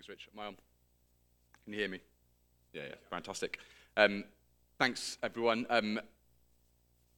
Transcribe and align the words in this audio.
Thanks, 0.00 0.08
Rich. 0.08 0.28
Am 0.32 0.40
I 0.40 0.46
on? 0.46 0.56
Can 1.64 1.74
you 1.74 1.80
hear 1.80 1.88
me? 1.90 2.00
Yeah, 2.72 2.84
yeah, 2.88 2.94
fantastic. 3.10 3.58
Um, 3.98 4.24
thanks, 4.78 5.18
everyone. 5.22 5.66
Um, 5.68 6.00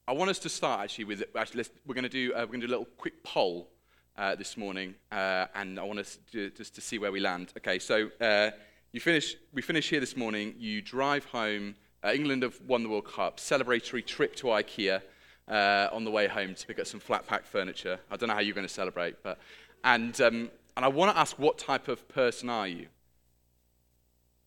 I 0.05 0.11
want 0.11 0.29
us 0.31 0.39
to 0.39 0.49
start 0.49 0.81
actually 0.81 1.05
with 1.05 1.23
actually 1.33 1.63
we're 1.85 1.95
going 1.95 2.03
to 2.03 2.09
do 2.09 2.33
uh, 2.33 2.39
we're 2.39 2.47
going 2.47 2.59
to 2.59 2.67
do 2.67 2.71
a 2.71 2.75
little 2.75 2.89
quick 2.97 3.23
poll 3.23 3.69
uh, 4.17 4.35
this 4.35 4.57
morning, 4.57 4.95
uh, 5.13 5.45
and 5.55 5.79
I 5.79 5.83
want 5.83 5.99
us 5.99 6.19
to, 6.33 6.49
just 6.49 6.75
to 6.75 6.81
see 6.81 6.97
where 6.97 7.09
we 7.09 7.21
land. 7.21 7.53
Okay, 7.55 7.79
so 7.79 8.09
uh, 8.19 8.51
you 8.91 8.99
finish 8.99 9.37
we 9.53 9.61
finish 9.61 9.89
here 9.89 10.01
this 10.01 10.17
morning. 10.17 10.53
You 10.57 10.81
drive 10.81 11.23
home. 11.23 11.75
Uh, 12.03 12.11
England 12.11 12.43
have 12.43 12.59
won 12.67 12.83
the 12.83 12.89
World 12.89 13.05
Cup. 13.05 13.37
Celebratory 13.37 14.05
trip 14.05 14.35
to 14.35 14.47
IKEA 14.47 15.01
uh, 15.47 15.87
on 15.93 16.03
the 16.03 16.11
way 16.11 16.27
home 16.27 16.53
to 16.53 16.67
pick 16.67 16.79
up 16.79 16.87
some 16.87 16.99
flat 16.99 17.27
pack 17.27 17.45
furniture. 17.45 17.97
I 18.11 18.17
don't 18.17 18.27
know 18.27 18.35
how 18.35 18.41
you're 18.41 18.53
going 18.53 18.67
to 18.67 18.73
celebrate, 18.73 19.23
but 19.23 19.39
and 19.85 20.19
um, 20.19 20.51
and 20.75 20.85
I 20.85 20.87
want 20.87 21.13
to 21.13 21.19
ask, 21.19 21.37
what 21.37 21.57
type 21.57 21.87
of 21.87 22.07
person 22.07 22.49
are 22.49 22.67
you? 22.67 22.87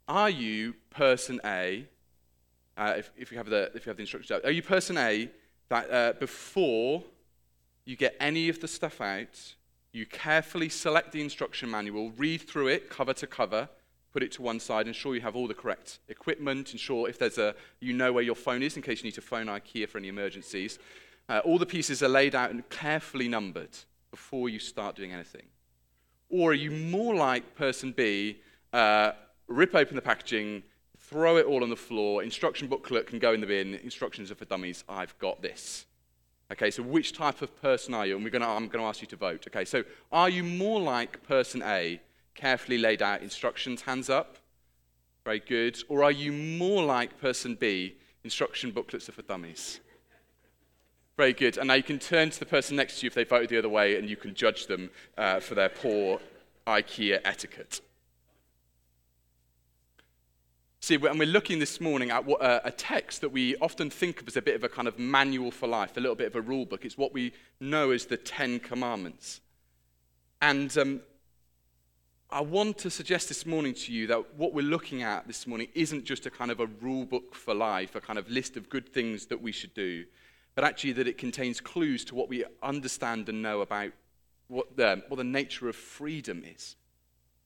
Are 0.08 0.30
you 0.30 0.74
person 0.90 1.40
A? 1.44 1.86
Uh, 2.76 2.94
if, 2.98 3.10
if, 3.16 3.32
you 3.32 3.38
have 3.38 3.48
the, 3.48 3.70
if 3.74 3.86
you 3.86 3.90
have 3.90 3.96
the 3.96 4.02
instructions 4.02 4.30
out, 4.30 4.44
are 4.44 4.50
you 4.50 4.62
person 4.62 4.98
A 4.98 5.30
that 5.68 5.90
uh, 5.90 6.12
before 6.18 7.02
you 7.84 7.96
get 7.96 8.16
any 8.20 8.48
of 8.48 8.60
the 8.60 8.68
stuff 8.68 9.00
out, 9.00 9.54
you 9.92 10.04
carefully 10.04 10.68
select 10.68 11.12
the 11.12 11.20
instruction 11.20 11.70
manual, 11.70 12.12
read 12.16 12.42
through 12.42 12.68
it 12.68 12.90
cover 12.90 13.14
to 13.14 13.26
cover, 13.26 13.68
put 14.12 14.22
it 14.22 14.32
to 14.32 14.42
one 14.42 14.60
side, 14.60 14.86
ensure 14.86 15.14
you 15.14 15.20
have 15.20 15.36
all 15.36 15.48
the 15.48 15.54
correct 15.54 16.00
equipment, 16.08 16.72
ensure 16.72 17.08
if 17.08 17.18
there's 17.18 17.38
a, 17.38 17.54
you 17.80 17.92
know 17.92 18.12
where 18.12 18.22
your 18.22 18.34
phone 18.34 18.62
is 18.62 18.76
in 18.76 18.82
case 18.82 19.00
you 19.00 19.04
need 19.04 19.14
to 19.14 19.22
phone 19.22 19.46
IKEA 19.46 19.88
for 19.88 19.98
any 19.98 20.08
emergencies. 20.08 20.78
Uh, 21.28 21.40
all 21.44 21.58
the 21.58 21.66
pieces 21.66 22.02
are 22.02 22.08
laid 22.08 22.34
out 22.34 22.50
and 22.50 22.68
carefully 22.68 23.28
numbered 23.28 23.76
before 24.10 24.48
you 24.48 24.58
start 24.58 24.96
doing 24.96 25.12
anything. 25.12 25.46
Or 26.28 26.50
are 26.50 26.54
you 26.54 26.70
more 26.70 27.14
like 27.14 27.54
person 27.54 27.92
B, 27.92 28.40
uh, 28.72 29.12
rip 29.48 29.74
open 29.74 29.96
the 29.96 30.02
packaging, 30.02 30.62
throw 30.98 31.36
it 31.36 31.46
all 31.46 31.62
on 31.62 31.70
the 31.70 31.76
floor, 31.76 32.22
instruction 32.22 32.66
booklet 32.66 33.06
can 33.06 33.18
go 33.18 33.32
in 33.32 33.40
the 33.40 33.46
bin, 33.46 33.74
instructions 33.74 34.30
are 34.30 34.34
for 34.34 34.44
dummies, 34.44 34.82
I've 34.88 35.16
got 35.18 35.40
this. 35.40 35.86
Okay, 36.52 36.70
so 36.70 36.82
which 36.82 37.12
type 37.12 37.42
of 37.42 37.60
person 37.60 37.94
are 37.94 38.06
you? 38.06 38.14
And 38.14 38.24
we're 38.24 38.30
gonna, 38.30 38.48
I'm 38.48 38.68
going 38.68 38.82
to 38.82 38.88
ask 38.88 39.00
you 39.00 39.08
to 39.08 39.16
vote. 39.16 39.46
Okay, 39.48 39.64
so 39.64 39.82
are 40.12 40.28
you 40.28 40.44
more 40.44 40.80
like 40.80 41.22
person 41.26 41.62
A, 41.62 42.00
carefully 42.34 42.78
laid 42.78 43.02
out 43.02 43.22
instructions, 43.22 43.82
hands 43.82 44.08
up? 44.10 44.36
Very 45.24 45.40
good. 45.40 45.82
Or 45.88 46.04
are 46.04 46.12
you 46.12 46.30
more 46.32 46.84
like 46.84 47.20
person 47.20 47.56
B, 47.56 47.96
instruction 48.22 48.70
booklets 48.70 49.08
are 49.08 49.12
for 49.12 49.22
dummies? 49.22 49.80
Very 51.16 51.32
good. 51.32 51.56
And 51.56 51.68
now 51.68 51.74
you 51.74 51.82
can 51.82 51.98
turn 51.98 52.30
to 52.30 52.38
the 52.38 52.46
person 52.46 52.76
next 52.76 53.00
to 53.00 53.06
you 53.06 53.08
if 53.08 53.14
they 53.14 53.24
voted 53.24 53.48
the 53.48 53.58
other 53.58 53.68
way 53.68 53.96
and 53.96 54.08
you 54.08 54.16
can 54.16 54.34
judge 54.34 54.66
them 54.66 54.90
uh, 55.16 55.40
for 55.40 55.54
their 55.54 55.70
poor 55.70 56.20
IKEA 56.66 57.20
etiquette. 57.24 57.80
See, 60.80 60.94
and 60.94 61.18
we're 61.18 61.26
looking 61.26 61.58
this 61.58 61.80
morning 61.80 62.10
at 62.10 62.24
what, 62.24 62.42
uh, 62.42 62.60
a 62.64 62.70
text 62.70 63.22
that 63.22 63.30
we 63.30 63.56
often 63.56 63.90
think 63.90 64.20
of 64.20 64.28
as 64.28 64.36
a 64.36 64.42
bit 64.42 64.54
of 64.54 64.62
a 64.62 64.68
kind 64.68 64.86
of 64.86 64.98
manual 64.98 65.50
for 65.50 65.66
life, 65.66 65.96
a 65.96 66.00
little 66.00 66.14
bit 66.14 66.28
of 66.28 66.36
a 66.36 66.40
rule 66.40 66.66
book. 66.66 66.84
It's 66.84 66.98
what 66.98 67.12
we 67.12 67.32
know 67.60 67.90
as 67.90 68.04
the 68.04 68.16
Ten 68.16 68.60
Commandments. 68.60 69.40
And 70.42 70.76
um, 70.76 71.00
I 72.30 72.42
want 72.42 72.78
to 72.78 72.90
suggest 72.90 73.28
this 73.28 73.46
morning 73.46 73.72
to 73.74 73.92
you 73.92 74.06
that 74.08 74.34
what 74.36 74.52
we're 74.52 74.62
looking 74.62 75.02
at 75.02 75.26
this 75.26 75.46
morning 75.46 75.68
isn't 75.74 76.04
just 76.04 76.26
a 76.26 76.30
kind 76.30 76.50
of 76.50 76.60
a 76.60 76.66
rule 76.66 77.06
book 77.06 77.34
for 77.34 77.54
life, 77.54 77.96
a 77.96 78.00
kind 78.00 78.18
of 78.18 78.28
list 78.30 78.56
of 78.56 78.68
good 78.68 78.88
things 78.88 79.26
that 79.26 79.40
we 79.40 79.50
should 79.50 79.72
do, 79.74 80.04
but 80.56 80.64
actually 80.64 80.92
that 80.92 81.06
it 81.06 81.18
contains 81.18 81.60
clues 81.60 82.04
to 82.06 82.16
what 82.16 82.28
we 82.28 82.44
understand 82.62 83.28
and 83.28 83.42
know 83.42 83.60
about 83.60 83.92
what 84.48 84.76
the, 84.76 85.02
what 85.08 85.18
the 85.18 85.24
nature 85.24 85.68
of 85.68 85.76
freedom 85.76 86.42
is. 86.44 86.76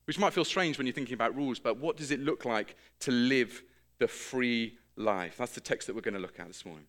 Which 0.07 0.19
might 0.19 0.33
feel 0.33 0.45
strange 0.45 0.79
when 0.79 0.87
you're 0.87 0.95
thinking 0.95 1.15
about 1.15 1.37
rules, 1.37 1.59
but 1.59 1.79
what 1.79 1.97
does 1.97 2.13
it 2.13 2.21
look 2.21 2.45
like 2.45 2.77
to 3.01 3.11
live 3.11 3.63
the 3.99 4.09
free 4.09 4.79
life? 4.97 5.37
That's 5.39 5.53
the 5.53 5.61
text 5.61 5.87
that 5.89 5.95
we're 5.95 6.03
going 6.03 6.15
to 6.15 6.21
look 6.21 6.39
at 6.39 6.47
this 6.47 6.65
morning. 6.65 6.87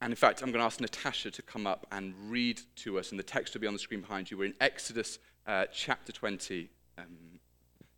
And 0.00 0.12
in 0.12 0.16
fact, 0.16 0.42
I'm 0.42 0.50
going 0.50 0.60
to 0.60 0.66
ask 0.66 0.80
Natasha 0.80 1.30
to 1.30 1.42
come 1.42 1.66
up 1.66 1.86
and 1.90 2.12
read 2.28 2.60
to 2.76 2.98
us, 2.98 3.10
and 3.10 3.18
the 3.18 3.24
text 3.24 3.54
will 3.54 3.60
be 3.60 3.66
on 3.66 3.72
the 3.72 3.78
screen 3.78 4.00
behind 4.00 4.30
you. 4.30 4.36
We're 4.36 4.46
in 4.46 4.54
Exodus 4.60 5.18
uh, 5.46 5.66
chapter 5.72 6.12
20, 6.12 6.68
um, 6.98 7.04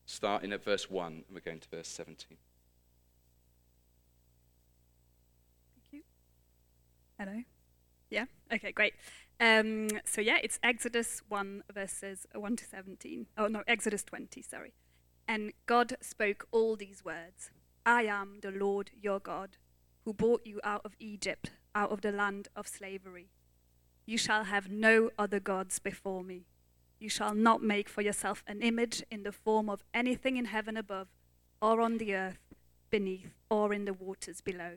starting 0.05 0.53
at 0.53 0.63
verse 0.63 0.91
1, 0.91 1.07
and 1.13 1.25
we're 1.33 1.41
going 1.41 1.61
to 1.61 1.69
verse 1.69 1.89
17. 1.89 2.37
Hello? 7.19 7.43
Yeah? 8.11 8.27
Okay, 8.53 8.71
great. 8.71 8.95
Um, 9.41 9.89
so, 10.05 10.21
yeah, 10.21 10.39
it's 10.41 10.61
Exodus 10.63 11.21
1, 11.29 11.65
verses 11.75 12.29
1 12.33 12.57
to 12.57 12.65
17. 12.65 13.27
Oh, 13.37 13.49
no, 13.49 13.65
Exodus 13.67 14.05
20, 14.05 14.41
sorry. 14.43 14.73
And 15.27 15.53
God 15.67 15.97
spoke 16.01 16.47
all 16.53 16.77
these 16.77 17.05
words 17.05 17.51
I 17.85 18.03
am 18.03 18.39
the 18.41 18.53
Lord 18.53 18.93
your 19.03 19.19
God, 19.19 19.57
who 20.05 20.13
brought 20.13 20.47
you 20.47 20.61
out 20.63 20.83
of 20.85 20.95
Egypt, 21.01 21.51
out 21.75 21.91
of 21.91 22.03
the 22.03 22.13
land 22.13 22.47
of 22.55 22.69
slavery. 22.69 23.31
You 24.07 24.17
shall 24.17 24.45
have 24.45 24.71
no 24.71 25.11
other 25.19 25.41
gods 25.41 25.81
before 25.81 26.23
me. 26.23 26.47
You 27.01 27.09
shall 27.09 27.35
not 27.35 27.65
make 27.65 27.89
for 27.89 28.03
yourself 28.03 28.45
an 28.47 28.63
image 28.63 29.03
in 29.11 29.25
the 29.25 29.33
form 29.33 29.69
of 29.69 29.83
anything 29.93 30.37
in 30.37 30.45
heaven 30.45 30.77
above, 30.77 31.09
or 31.61 31.81
on 31.81 31.99
the 31.99 32.15
earth 32.15 32.55
beneath, 32.91 33.35
or 33.51 33.75
in 33.75 33.87
the 33.87 33.93
waters 33.93 34.41
below. 34.41 34.77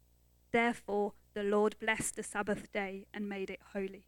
Therefore, 0.51 1.13
the 1.33 1.43
Lord 1.43 1.77
blessed 1.79 2.15
the 2.15 2.23
Sabbath 2.23 2.71
day 2.71 3.07
and 3.13 3.29
made 3.29 3.49
it 3.49 3.59
holy. 3.73 4.07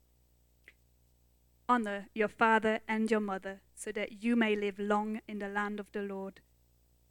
Honor 1.69 2.07
your 2.13 2.27
father 2.27 2.79
and 2.87 3.09
your 3.09 3.21
mother, 3.21 3.61
so 3.73 3.91
that 3.93 4.23
you 4.23 4.35
may 4.35 4.55
live 4.55 4.77
long 4.77 5.21
in 5.27 5.39
the 5.39 5.47
land 5.47 5.79
of 5.79 5.91
the 5.93 6.01
Lord, 6.01 6.41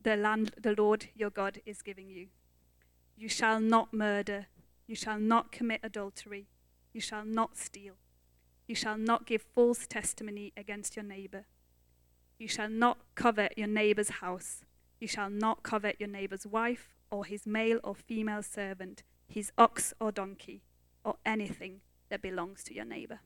the 0.02 0.16
land 0.16 0.52
the 0.60 0.74
Lord 0.76 1.08
your 1.14 1.30
God 1.30 1.60
is 1.64 1.80
giving 1.80 2.10
you. 2.10 2.28
You 3.16 3.28
shall 3.28 3.60
not 3.60 3.94
murder, 3.94 4.46
you 4.86 4.94
shall 4.94 5.18
not 5.18 5.52
commit 5.52 5.80
adultery, 5.82 6.48
you 6.92 7.00
shall 7.00 7.24
not 7.24 7.56
steal, 7.56 7.94
you 8.66 8.74
shall 8.74 8.98
not 8.98 9.26
give 9.26 9.42
false 9.54 9.86
testimony 9.86 10.52
against 10.56 10.96
your 10.96 11.04
neighbor. 11.04 11.46
You 12.38 12.48
shall 12.48 12.68
not 12.68 12.98
covet 13.14 13.54
your 13.56 13.68
neighbor's 13.68 14.08
house. 14.20 14.64
You 15.00 15.06
shall 15.06 15.30
not 15.30 15.62
covet 15.62 15.96
your 15.98 16.08
neighbor's 16.08 16.46
wife, 16.46 16.94
or 17.10 17.24
his 17.24 17.46
male 17.46 17.78
or 17.84 17.94
female 17.94 18.42
servant 18.42 19.02
his 19.32 19.50
ox 19.56 19.94
or 19.98 20.12
donkey, 20.12 20.62
or 21.04 21.16
anything 21.24 21.80
that 22.10 22.20
belongs 22.20 22.62
to 22.64 22.74
your 22.74 22.84
neighbor. 22.84 23.20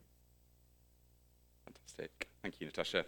Fantastic. 1.65 2.29
Thank 2.43 2.61
you, 2.61 2.67
Natasha. 2.67 3.05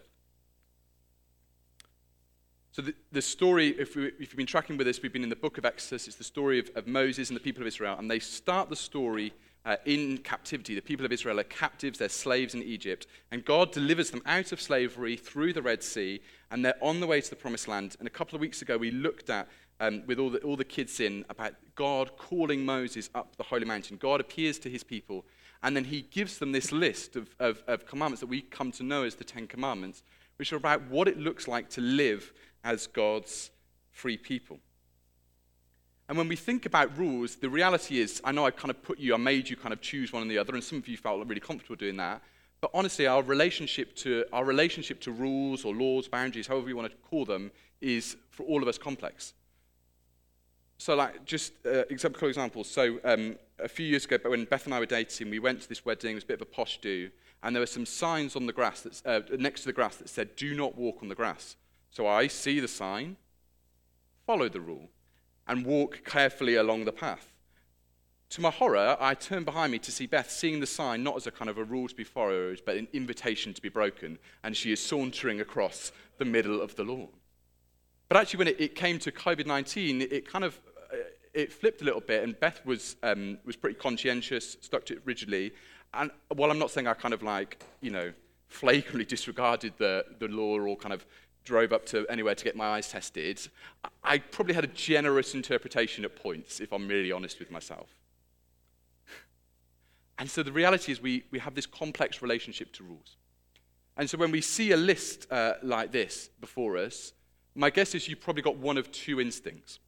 So, 2.72 2.82
the, 2.82 2.94
the 3.12 3.22
story, 3.22 3.68
if, 3.68 3.96
we, 3.96 4.12
you've 4.18 4.36
been 4.36 4.46
tracking 4.46 4.76
with 4.76 4.86
us, 4.88 5.00
we've 5.00 5.12
been 5.12 5.22
in 5.22 5.28
the 5.28 5.36
book 5.36 5.58
of 5.58 5.64
Exodus. 5.64 6.06
It's 6.06 6.16
the 6.16 6.24
story 6.24 6.58
of, 6.58 6.70
of 6.74 6.86
Moses 6.86 7.30
and 7.30 7.36
the 7.36 7.42
people 7.42 7.62
of 7.62 7.68
Israel. 7.68 7.96
And 7.98 8.10
they 8.10 8.18
start 8.18 8.68
the 8.68 8.76
story 8.76 9.32
uh, 9.64 9.76
in 9.84 10.18
captivity. 10.18 10.74
The 10.74 10.82
people 10.82 11.06
of 11.06 11.12
Israel 11.12 11.40
are 11.40 11.44
captives, 11.44 11.98
they're 11.98 12.08
slaves 12.08 12.54
in 12.54 12.62
Egypt. 12.62 13.06
And 13.30 13.44
God 13.44 13.72
delivers 13.72 14.10
them 14.10 14.22
out 14.26 14.52
of 14.52 14.60
slavery 14.60 15.16
through 15.16 15.52
the 15.52 15.62
Red 15.62 15.82
Sea. 15.82 16.20
And 16.50 16.64
they're 16.64 16.82
on 16.82 17.00
the 17.00 17.06
way 17.06 17.20
to 17.20 17.30
the 17.30 17.36
promised 17.36 17.68
land. 17.68 17.96
And 17.98 18.06
a 18.06 18.10
couple 18.10 18.34
of 18.34 18.40
weeks 18.40 18.62
ago, 18.62 18.76
we 18.76 18.90
looked 18.90 19.30
at 19.30 19.48
um, 19.80 20.02
with 20.06 20.18
all 20.18 20.30
the, 20.30 20.38
all 20.40 20.56
the 20.56 20.64
kids 20.64 21.00
in 21.00 21.24
about 21.28 21.54
God 21.74 22.16
calling 22.16 22.64
Moses 22.64 23.10
up 23.14 23.36
the 23.36 23.42
holy 23.44 23.64
mountain. 23.64 23.96
God 23.96 24.20
appears 24.20 24.58
to 24.60 24.70
his 24.70 24.82
people, 24.82 25.24
and 25.62 25.76
then 25.76 25.84
he 25.84 26.02
gives 26.02 26.38
them 26.38 26.52
this 26.52 26.72
list 26.72 27.16
of, 27.16 27.34
of, 27.38 27.62
of 27.66 27.86
commandments 27.86 28.20
that 28.20 28.26
we 28.26 28.42
come 28.42 28.72
to 28.72 28.82
know 28.82 29.04
as 29.04 29.14
the 29.14 29.24
Ten 29.24 29.46
Commandments, 29.46 30.02
which 30.36 30.52
are 30.52 30.56
about 30.56 30.82
what 30.88 31.08
it 31.08 31.18
looks 31.18 31.48
like 31.48 31.68
to 31.70 31.80
live 31.80 32.32
as 32.64 32.86
God's 32.86 33.50
free 33.90 34.16
people. 34.16 34.58
And 36.08 36.16
when 36.16 36.28
we 36.28 36.36
think 36.36 36.64
about 36.64 36.96
rules, 36.96 37.36
the 37.36 37.50
reality 37.50 38.00
is, 38.00 38.20
I 38.24 38.32
know 38.32 38.46
I 38.46 38.50
kind 38.50 38.70
of 38.70 38.82
put 38.82 38.98
you, 38.98 39.12
I 39.14 39.18
made 39.18 39.48
you 39.50 39.56
kind 39.56 39.74
of 39.74 39.80
choose 39.80 40.12
one 40.12 40.22
or 40.22 40.26
the 40.26 40.38
other, 40.38 40.54
and 40.54 40.64
some 40.64 40.78
of 40.78 40.88
you 40.88 40.96
felt 40.96 41.26
really 41.26 41.40
comfortable 41.40 41.76
doing 41.76 41.98
that. 41.98 42.22
But 42.60 42.70
honestly, 42.74 43.06
our 43.06 43.22
relationship 43.22 43.94
to 43.96 44.24
our 44.32 44.44
relationship 44.44 45.00
to 45.02 45.12
rules 45.12 45.64
or 45.64 45.74
laws, 45.74 46.08
boundaries, 46.08 46.46
however 46.46 46.68
you 46.68 46.76
want 46.76 46.90
to 46.90 46.96
call 47.08 47.24
them, 47.24 47.52
is 47.80 48.16
for 48.30 48.44
all 48.44 48.62
of 48.62 48.68
us 48.68 48.78
complex. 48.78 49.34
So, 50.78 50.94
like, 50.94 51.24
just 51.24 51.52
uh, 51.66 51.84
example, 51.90 52.28
examples. 52.28 52.68
So, 52.70 53.00
um, 53.02 53.36
a 53.58 53.68
few 53.68 53.84
years 53.84 54.04
ago, 54.04 54.18
when 54.30 54.44
Beth 54.44 54.64
and 54.64 54.74
I 54.74 54.78
were 54.78 54.86
dating, 54.86 55.28
we 55.28 55.40
went 55.40 55.60
to 55.62 55.68
this 55.68 55.84
wedding. 55.84 56.12
It 56.12 56.14
was 56.14 56.24
a 56.24 56.28
bit 56.28 56.40
of 56.40 56.42
a 56.42 56.50
posh 56.50 56.78
do, 56.80 57.10
and 57.42 57.54
there 57.54 57.60
were 57.60 57.66
some 57.66 57.84
signs 57.84 58.36
on 58.36 58.46
the 58.46 58.52
grass 58.52 58.82
that's, 58.82 59.04
uh, 59.04 59.20
next 59.38 59.62
to 59.62 59.66
the 59.66 59.72
grass 59.72 59.96
that 59.96 60.08
said, 60.08 60.36
"Do 60.36 60.54
not 60.54 60.76
walk 60.76 61.02
on 61.02 61.08
the 61.08 61.16
grass." 61.16 61.56
So 61.90 62.06
I 62.06 62.28
see 62.28 62.60
the 62.60 62.68
sign, 62.68 63.16
follow 64.24 64.48
the 64.48 64.60
rule, 64.60 64.88
and 65.48 65.66
walk 65.66 66.04
carefully 66.04 66.54
along 66.54 66.84
the 66.84 66.92
path. 66.92 67.34
To 68.30 68.40
my 68.40 68.50
horror, 68.50 68.96
I 69.00 69.14
turn 69.14 69.42
behind 69.42 69.72
me 69.72 69.78
to 69.80 69.90
see 69.90 70.06
Beth 70.06 70.30
seeing 70.30 70.60
the 70.60 70.66
sign 70.66 71.02
not 71.02 71.16
as 71.16 71.26
a 71.26 71.32
kind 71.32 71.48
of 71.48 71.58
a 71.58 71.64
rule 71.64 71.88
to 71.88 71.94
be 71.94 72.04
followed, 72.04 72.62
but 72.64 72.76
an 72.76 72.86
invitation 72.92 73.52
to 73.54 73.62
be 73.62 73.70
broken, 73.70 74.18
and 74.44 74.56
she 74.56 74.70
is 74.70 74.80
sauntering 74.80 75.40
across 75.40 75.90
the 76.18 76.24
middle 76.24 76.60
of 76.60 76.76
the 76.76 76.84
lawn. 76.84 77.08
But 78.08 78.16
actually, 78.16 78.38
when 78.38 78.48
it, 78.48 78.60
it 78.60 78.74
came 78.74 78.98
to 79.00 79.12
COVID 79.12 79.46
19, 79.46 80.02
it, 80.02 80.28
kind 80.28 80.44
of 80.44 80.58
uh, 80.92 80.96
it 81.34 81.52
flipped 81.52 81.82
a 81.82 81.84
little 81.84 82.00
bit, 82.00 82.24
and 82.24 82.38
Beth 82.40 82.64
was, 82.64 82.96
um, 83.02 83.38
was 83.44 83.56
pretty 83.56 83.78
conscientious, 83.78 84.56
stuck 84.60 84.86
to 84.86 84.94
it 84.94 85.02
rigidly. 85.04 85.52
And 85.94 86.10
while 86.34 86.50
I'm 86.50 86.58
not 86.58 86.70
saying 86.70 86.86
I 86.86 86.94
kind 86.94 87.14
of 87.14 87.22
like, 87.22 87.62
you 87.80 87.90
know, 87.90 88.12
flagrantly 88.48 89.04
disregarded 89.16 89.74
the, 89.78 90.04
the 90.18 90.28
law 90.28 90.58
or 90.58 90.76
kind 90.76 90.94
of 90.94 91.04
drove 91.44 91.72
up 91.72 91.86
to 91.86 92.06
anywhere 92.08 92.34
to 92.34 92.44
get 92.44 92.56
my 92.56 92.66
eyes 92.66 92.90
tested, 92.90 93.40
I 94.02 94.18
probably 94.18 94.54
had 94.54 94.64
a 94.64 94.68
generous 94.68 95.34
interpretation 95.34 96.04
at 96.04 96.16
points, 96.16 96.60
if 96.60 96.72
I'm 96.72 96.88
really 96.88 97.12
honest 97.12 97.38
with 97.38 97.50
myself. 97.50 97.88
And 100.20 100.28
so 100.28 100.42
the 100.42 100.50
reality 100.50 100.90
is, 100.90 101.00
we, 101.00 101.22
we 101.30 101.38
have 101.38 101.54
this 101.54 101.64
complex 101.64 102.22
relationship 102.22 102.72
to 102.72 102.82
rules. 102.82 103.16
And 103.96 104.10
so 104.10 104.18
when 104.18 104.32
we 104.32 104.40
see 104.40 104.72
a 104.72 104.76
list 104.76 105.30
uh, 105.30 105.54
like 105.62 105.92
this 105.92 106.28
before 106.40 106.76
us, 106.76 107.12
my 107.58 107.70
guess 107.70 107.94
is 107.94 108.08
you've 108.08 108.20
probably 108.20 108.42
got 108.42 108.56
one 108.56 108.78
of 108.78 108.90
two 108.92 109.20
instincts. 109.20 109.80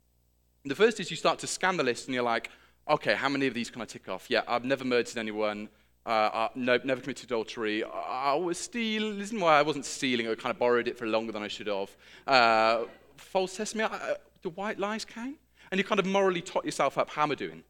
The 0.64 0.75
first 0.75 0.99
is 0.99 1.08
you 1.11 1.17
start 1.17 1.38
to 1.38 1.46
scan 1.46 1.76
the 1.76 1.84
list 1.84 2.08
and 2.08 2.14
you're 2.14 2.25
like, 2.25 2.50
okay, 2.88 3.14
how 3.14 3.28
many 3.28 3.46
of 3.46 3.55
these 3.55 3.70
can 3.70 3.81
I 3.81 3.84
tick 3.84 4.08
off? 4.08 4.26
Yeah, 4.28 4.43
I've 4.49 4.64
never 4.64 4.84
murdered 4.84 5.17
anyone. 5.17 5.69
Uh, 6.05 6.08
uh, 6.08 6.49
no, 6.56 6.81
never 6.82 7.00
committed 7.00 7.26
adultery. 7.26 7.84
I 7.84 8.34
was 8.34 8.58
stealing. 8.58 9.19
Listen, 9.19 9.38
why 9.38 9.56
I 9.56 9.62
wasn't 9.62 9.84
stealing. 9.84 10.28
I 10.28 10.34
kind 10.34 10.50
of 10.50 10.58
borrowed 10.58 10.88
it 10.88 10.99
for 10.99 11.06
longer 11.06 11.31
than 11.31 11.44
I 11.44 11.49
should 11.49 11.69
have. 11.69 11.96
Uh, 12.26 12.84
false 13.17 13.56
testimony. 13.56 13.94
Uh, 13.94 14.14
the 14.43 14.50
white 14.50 14.81
lies 14.81 15.05
count? 15.05 15.37
And 15.70 15.78
you 15.78 15.84
kind 15.84 16.00
of 16.00 16.06
morally 16.06 16.43
tot 16.43 16.64
yourself 16.64 16.99
up. 16.99 17.11
How 17.11 17.23
am 17.23 17.31
I 17.31 17.37
doing? 17.37 17.62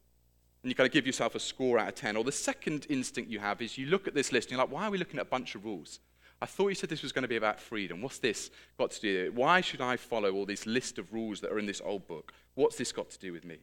And 0.63 0.71
you 0.71 0.73
kind 0.73 0.87
of 0.87 0.93
give 0.93 1.05
yourself 1.05 1.35
a 1.35 1.39
score 1.39 1.77
out 1.77 1.89
of 1.89 1.95
10. 1.95 2.17
Or 2.17 2.23
the 2.23 2.31
second 2.31 2.87
instinct 2.89 3.29
you 3.29 3.39
have 3.39 3.61
is 3.61 3.77
you 3.77 3.85
look 3.85 4.07
at 4.07 4.15
this 4.15 4.31
list 4.31 4.47
and 4.47 4.57
you're 4.57 4.65
like, 4.65 4.73
why 4.73 4.85
are 4.87 4.91
we 4.91 4.97
looking 4.97 5.19
at 5.19 5.27
a 5.27 5.29
bunch 5.29 5.53
of 5.53 5.63
rules? 5.63 5.99
I 6.41 6.47
thought 6.47 6.69
you 6.69 6.75
said 6.75 6.89
this 6.89 7.03
was 7.03 7.11
going 7.11 7.21
to 7.21 7.27
be 7.27 7.35
about 7.35 7.59
freedom. 7.59 8.01
What's 8.01 8.17
this 8.17 8.49
got 8.77 8.91
to 8.91 9.01
do 9.01 9.15
with 9.15 9.25
it? 9.27 9.33
Why 9.35 9.61
should 9.61 9.81
I 9.81 9.95
follow 9.95 10.31
all 10.33 10.45
this 10.45 10.65
list 10.65 10.97
of 10.97 11.13
rules 11.13 11.39
that 11.41 11.51
are 11.51 11.59
in 11.59 11.67
this 11.67 11.81
old 11.85 12.07
book? 12.07 12.33
What's 12.55 12.77
this 12.77 12.91
got 12.91 13.11
to 13.11 13.19
do 13.19 13.31
with 13.31 13.45
me? 13.45 13.57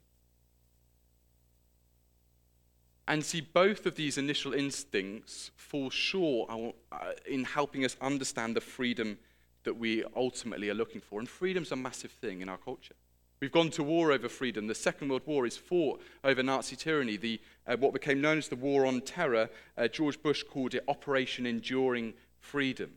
And 3.09 3.25
see, 3.25 3.41
both 3.41 3.87
of 3.87 3.97
these 3.97 4.19
initial 4.19 4.53
instincts 4.53 5.51
fall 5.57 5.91
short 5.91 6.51
uh, 6.51 6.97
in 7.27 7.45
helping 7.45 7.85
us 7.85 7.97
understand 8.01 8.55
the 8.55 8.61
freedom 8.61 9.19
that 9.65 9.75
we 9.75 10.05
ultimately 10.15 10.69
are 10.69 10.75
looking 10.75 11.01
for. 11.01 11.19
And 11.19 11.29
freedom's 11.29 11.73
a 11.73 11.77
massive 11.77 12.13
thing 12.13 12.43
in 12.43 12.49
our 12.49 12.59
culture. 12.59 12.95
We've 13.41 13.53
gone 13.53 13.71
to 13.71 13.83
war 13.83 14.13
over 14.13 14.29
freedom. 14.29 14.67
The 14.67 14.75
Second 14.75 15.09
World 15.09 15.23
War 15.25 15.47
is 15.47 15.57
fought 15.57 16.03
over 16.25 16.43
Nazi 16.43 16.77
tyranny. 16.77 17.17
The, 17.17 17.41
uh, 17.67 17.77
what 17.77 17.93
became 17.93 18.21
known 18.21 18.39
as 18.39 18.49
the 18.49 18.57
War 18.57 18.85
on 18.85 19.01
Terror, 19.01 19.49
uh, 19.77 19.89
George 19.89 20.21
Bush 20.21 20.43
called 20.43 20.75
it 20.75 20.85
Operation 20.89 21.47
Enduring 21.47 22.15
Freedom. 22.41 22.91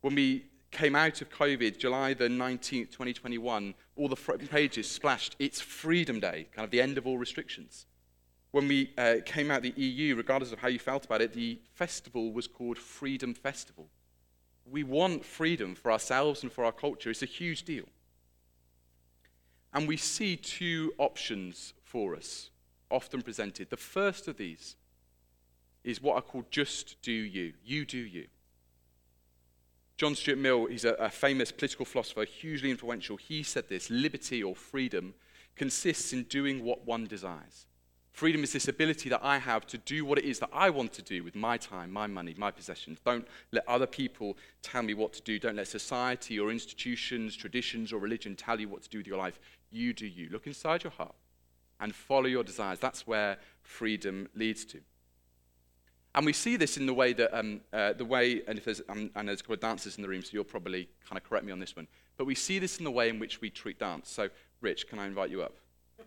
When 0.00 0.14
we 0.14 0.46
came 0.70 0.94
out 0.94 1.22
of 1.22 1.30
COVID, 1.30 1.78
July 1.78 2.14
the 2.14 2.28
19th, 2.28 2.90
2021, 2.90 3.74
all 3.96 4.08
the 4.08 4.16
front 4.16 4.50
pages 4.50 4.90
splashed, 4.90 5.36
it's 5.38 5.60
Freedom 5.60 6.20
Day, 6.20 6.48
kind 6.52 6.64
of 6.64 6.70
the 6.70 6.80
end 6.80 6.98
of 6.98 7.06
all 7.06 7.18
restrictions 7.18 7.86
when 8.50 8.68
we 8.68 8.92
uh, 8.96 9.16
came 9.24 9.50
out 9.50 9.62
the 9.62 9.74
EU, 9.76 10.16
regardless 10.16 10.52
of 10.52 10.58
how 10.58 10.68
you 10.68 10.78
felt 10.78 11.04
about 11.04 11.20
it, 11.20 11.32
the 11.32 11.58
festival 11.74 12.32
was 12.32 12.46
called 12.46 12.78
Freedom 12.78 13.34
Festival. 13.34 13.88
We 14.64 14.84
want 14.84 15.24
freedom 15.24 15.74
for 15.74 15.92
ourselves 15.92 16.42
and 16.42 16.52
for 16.52 16.64
our 16.64 16.72
culture. 16.72 17.10
It's 17.10 17.22
a 17.22 17.26
huge 17.26 17.64
deal. 17.64 17.84
And 19.74 19.86
we 19.86 19.96
see 19.96 20.36
two 20.36 20.92
options 20.98 21.74
for 21.84 22.16
us, 22.16 22.50
often 22.90 23.22
presented. 23.22 23.68
The 23.70 23.76
first 23.76 24.28
of 24.28 24.38
these 24.38 24.76
is 25.84 26.02
what 26.02 26.16
I 26.16 26.20
call 26.20 26.44
just 26.50 27.00
do 27.02 27.12
you. 27.12 27.52
You 27.64 27.84
do 27.84 27.98
you. 27.98 28.26
John 29.98 30.14
Stuart 30.14 30.38
Mill, 30.38 30.66
he's 30.66 30.84
a, 30.84 30.92
a 30.94 31.10
famous 31.10 31.50
political 31.50 31.84
philosopher, 31.84 32.24
hugely 32.24 32.70
influential. 32.70 33.16
He 33.16 33.42
said 33.42 33.68
this 33.68 33.90
liberty 33.90 34.44
or 34.44 34.54
freedom 34.54 35.12
consists 35.56 36.12
in 36.12 36.22
doing 36.22 36.62
what 36.62 36.86
one 36.86 37.06
desires. 37.06 37.66
Freedom 38.12 38.44
is 38.44 38.52
this 38.52 38.68
ability 38.68 39.08
that 39.08 39.24
I 39.24 39.38
have 39.38 39.66
to 39.66 39.78
do 39.78 40.04
what 40.04 40.18
it 40.18 40.24
is 40.24 40.38
that 40.38 40.50
I 40.52 40.70
want 40.70 40.92
to 40.94 41.02
do 41.02 41.24
with 41.24 41.34
my 41.34 41.56
time, 41.56 41.92
my 41.92 42.06
money, 42.06 42.32
my 42.38 42.52
possessions. 42.52 43.00
Don't 43.04 43.26
let 43.50 43.66
other 43.66 43.86
people 43.88 44.36
tell 44.62 44.82
me 44.82 44.94
what 44.94 45.12
to 45.14 45.22
do. 45.22 45.38
Don't 45.40 45.56
let 45.56 45.66
society 45.66 46.38
or 46.38 46.52
institutions, 46.52 47.34
traditions, 47.34 47.92
or 47.92 47.98
religion 47.98 48.36
tell 48.36 48.60
you 48.60 48.68
what 48.68 48.82
to 48.82 48.88
do 48.88 48.98
with 48.98 49.06
your 49.06 49.18
life. 49.18 49.40
You 49.70 49.92
do 49.92 50.06
you. 50.06 50.28
Look 50.30 50.46
inside 50.46 50.84
your 50.84 50.92
heart 50.92 51.14
and 51.80 51.92
follow 51.92 52.26
your 52.26 52.44
desires. 52.44 52.78
That's 52.78 53.04
where 53.04 53.38
freedom 53.62 54.28
leads 54.34 54.64
to. 54.66 54.80
And 56.18 56.26
we 56.26 56.32
see 56.32 56.56
this 56.56 56.76
in 56.76 56.84
the 56.84 56.92
way 56.92 57.12
that, 57.12 57.32
um, 57.32 57.60
uh, 57.72 57.92
the 57.92 58.04
way, 58.04 58.42
and 58.48 58.58
if 58.58 58.64
there's, 58.64 58.82
um, 58.88 59.08
and 59.14 59.28
there's 59.28 59.38
a 59.38 59.42
couple 59.44 59.54
of 59.54 59.60
dancers 59.60 59.98
in 59.98 60.02
the 60.02 60.08
room, 60.08 60.20
so 60.20 60.30
you'll 60.32 60.42
probably 60.42 60.88
kind 61.08 61.16
of 61.16 61.22
correct 61.22 61.44
me 61.44 61.52
on 61.52 61.60
this 61.60 61.76
one, 61.76 61.86
but 62.16 62.24
we 62.24 62.34
see 62.34 62.58
this 62.58 62.78
in 62.78 62.84
the 62.84 62.90
way 62.90 63.08
in 63.08 63.20
which 63.20 63.40
we 63.40 63.50
treat 63.50 63.78
dance. 63.78 64.10
So, 64.10 64.28
Rich, 64.60 64.88
can 64.88 64.98
I 64.98 65.06
invite 65.06 65.30
you 65.30 65.42
up? 65.42 65.54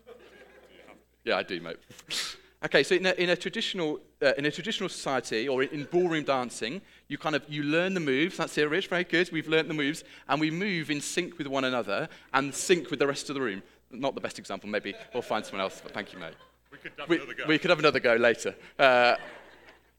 Yeah, 1.24 1.36
I 1.36 1.44
do, 1.44 1.60
mate. 1.60 1.76
okay, 2.64 2.82
so 2.82 2.96
in 2.96 3.06
a, 3.06 3.12
in 3.12 3.30
a 3.30 3.36
traditional 3.36 4.00
uh, 4.20 4.32
in 4.36 4.44
a 4.44 4.50
traditional 4.50 4.88
society 4.88 5.48
or 5.48 5.62
in 5.62 5.84
ballroom 5.84 6.24
dancing, 6.24 6.82
you 7.06 7.16
kind 7.16 7.36
of 7.36 7.44
you 7.48 7.62
learn 7.62 7.94
the 7.94 8.00
moves. 8.00 8.36
That's 8.36 8.58
it, 8.58 8.68
Rich. 8.68 8.88
Very 8.88 9.04
good. 9.04 9.30
We've 9.30 9.46
learned 9.46 9.70
the 9.70 9.74
moves, 9.74 10.02
and 10.28 10.40
we 10.40 10.50
move 10.50 10.90
in 10.90 11.00
sync 11.00 11.38
with 11.38 11.46
one 11.46 11.62
another 11.62 12.08
and 12.34 12.52
sync 12.52 12.90
with 12.90 12.98
the 12.98 13.06
rest 13.06 13.30
of 13.30 13.34
the 13.34 13.40
room. 13.40 13.62
Not 13.92 14.16
the 14.16 14.20
best 14.20 14.40
example. 14.40 14.68
Maybe 14.68 14.94
we'll 15.14 15.22
find 15.22 15.46
someone 15.46 15.60
else. 15.60 15.80
But 15.80 15.94
thank 15.94 16.12
you, 16.12 16.18
mate. 16.18 16.34
We 16.72 16.78
could 16.78 16.92
have 16.98 17.08
we, 17.08 17.16
another 17.18 17.34
go. 17.34 17.44
We 17.46 17.58
could 17.60 17.70
have 17.70 17.78
another 17.78 18.00
go 18.00 18.16
later. 18.16 18.56
Uh, 18.76 19.14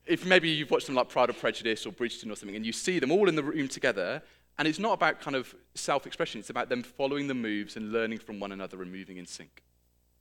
if 0.06 0.26
maybe 0.26 0.50
you've 0.50 0.72
watched 0.72 0.88
them 0.88 0.96
like 0.96 1.10
Pride 1.10 1.30
or 1.30 1.34
Prejudice 1.34 1.86
or 1.86 1.92
Bridgerton 1.92 2.32
or 2.32 2.36
something, 2.36 2.56
and 2.56 2.66
you 2.66 2.74
see 2.74 3.00
them 3.00 3.12
all 3.12 3.30
in 3.30 3.36
the 3.36 3.44
room 3.44 3.68
together, 3.68 4.22
and 4.58 4.68
it's 4.68 4.80
not 4.80 4.94
about 4.94 5.22
kind 5.22 5.36
of 5.36 5.54
self-expression. 5.76 6.40
It's 6.40 6.50
about 6.50 6.70
them 6.70 6.84
following 6.84 7.28
the 7.28 7.34
moves 7.34 7.76
and 7.76 7.92
learning 7.92 8.20
from 8.20 8.40
one 8.40 8.52
another 8.52 8.82
and 8.82 8.92
moving 8.92 9.18
in 9.18 9.26
sync. 9.26 9.64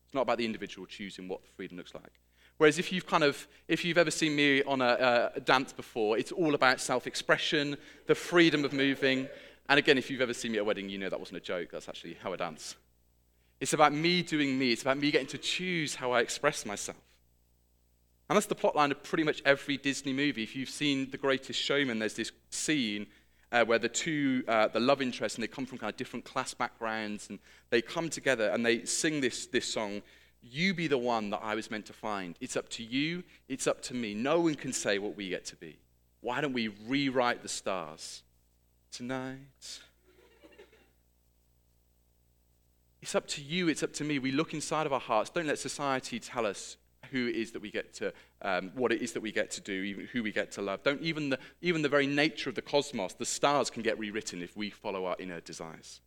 It's 0.04 0.14
not 0.14 0.22
about 0.22 0.38
the 0.38 0.44
individual 0.44 0.86
choosing 0.86 1.28
what 1.28 1.40
freedom 1.56 1.76
looks 1.76 1.94
like. 1.94 2.12
Whereas 2.58 2.78
if 2.78 2.92
you've 2.92 3.06
kind 3.06 3.24
of, 3.24 3.48
if 3.66 3.84
you've 3.84 3.98
ever 3.98 4.10
seen 4.10 4.36
me 4.36 4.62
on 4.62 4.80
a, 4.80 5.32
a 5.34 5.40
dance 5.40 5.72
before, 5.72 6.16
it's 6.16 6.32
all 6.32 6.54
about 6.54 6.80
self-expression, 6.80 7.76
the 8.06 8.14
freedom 8.14 8.64
of 8.64 8.72
moving. 8.72 9.28
And 9.68 9.78
again, 9.78 9.98
if 9.98 10.10
you've 10.10 10.20
ever 10.20 10.34
seen 10.34 10.52
me 10.52 10.58
at 10.58 10.62
a 10.62 10.64
wedding, 10.64 10.88
you 10.88 10.98
know 10.98 11.08
that 11.08 11.18
wasn't 11.18 11.38
a 11.38 11.40
joke. 11.40 11.70
That's 11.72 11.88
actually 11.88 12.18
how 12.22 12.32
I 12.32 12.36
dance. 12.36 12.76
It's 13.60 13.72
about 13.72 13.92
me 13.92 14.22
doing 14.22 14.58
me. 14.58 14.72
It's 14.72 14.82
about 14.82 14.98
me 14.98 15.10
getting 15.10 15.28
to 15.28 15.38
choose 15.38 15.94
how 15.94 16.12
I 16.12 16.20
express 16.20 16.64
myself. 16.64 16.98
And 18.32 18.36
that's 18.38 18.46
the 18.46 18.54
plotline 18.54 18.90
of 18.90 19.02
pretty 19.02 19.24
much 19.24 19.42
every 19.44 19.76
Disney 19.76 20.14
movie. 20.14 20.42
If 20.42 20.56
you've 20.56 20.70
seen 20.70 21.10
The 21.10 21.18
Greatest 21.18 21.60
Showman, 21.60 21.98
there's 21.98 22.14
this 22.14 22.32
scene 22.48 23.06
uh, 23.52 23.62
where 23.66 23.78
the 23.78 23.90
two, 23.90 24.42
uh, 24.48 24.68
the 24.68 24.80
love 24.80 25.02
interests, 25.02 25.36
and 25.36 25.42
they 25.42 25.48
come 25.48 25.66
from 25.66 25.76
kind 25.76 25.92
of 25.92 25.98
different 25.98 26.24
class 26.24 26.54
backgrounds, 26.54 27.28
and 27.28 27.38
they 27.68 27.82
come 27.82 28.08
together 28.08 28.48
and 28.48 28.64
they 28.64 28.86
sing 28.86 29.20
this, 29.20 29.44
this 29.48 29.66
song, 29.66 30.00
You 30.40 30.72
Be 30.72 30.86
the 30.86 30.96
One 30.96 31.28
That 31.28 31.40
I 31.42 31.54
Was 31.54 31.70
Meant 31.70 31.84
to 31.84 31.92
Find. 31.92 32.34
It's 32.40 32.56
up 32.56 32.70
to 32.70 32.82
you, 32.82 33.22
it's 33.50 33.66
up 33.66 33.82
to 33.82 33.94
me. 33.94 34.14
No 34.14 34.40
one 34.40 34.54
can 34.54 34.72
say 34.72 34.98
what 34.98 35.14
we 35.14 35.28
get 35.28 35.44
to 35.44 35.56
be. 35.56 35.76
Why 36.22 36.40
don't 36.40 36.54
we 36.54 36.68
rewrite 36.68 37.42
the 37.42 37.50
stars 37.50 38.22
tonight? 38.90 39.80
It's 43.02 43.14
up 43.14 43.26
to 43.26 43.42
you, 43.42 43.68
it's 43.68 43.82
up 43.82 43.92
to 43.92 44.04
me. 44.04 44.18
We 44.18 44.32
look 44.32 44.54
inside 44.54 44.86
of 44.86 44.94
our 44.94 45.00
hearts. 45.00 45.28
Don't 45.28 45.46
let 45.46 45.58
society 45.58 46.18
tell 46.18 46.46
us 46.46 46.78
who 47.12 47.28
it 47.28 47.36
is 47.36 47.52
that 47.52 47.62
we 47.62 47.70
get 47.70 47.94
to, 47.94 48.12
um, 48.42 48.72
what 48.74 48.90
it 48.92 49.02
is 49.02 49.12
that 49.12 49.20
we 49.20 49.30
get 49.30 49.50
to 49.52 49.60
do, 49.60 49.72
even 49.72 50.08
who 50.12 50.22
we 50.22 50.32
get 50.32 50.50
to 50.52 50.62
love. 50.62 50.82
Don't 50.82 51.02
even 51.02 51.30
the, 51.30 51.38
even 51.60 51.82
the 51.82 51.88
very 51.88 52.06
nature 52.06 52.48
of 52.48 52.56
the 52.56 52.62
cosmos, 52.62 53.12
the 53.14 53.24
stars 53.24 53.70
can 53.70 53.82
get 53.82 53.98
rewritten 53.98 54.42
if 54.42 54.56
we 54.56 54.70
follow 54.70 55.04
our 55.06 55.16
inner 55.18 55.40
desires. 55.40 56.00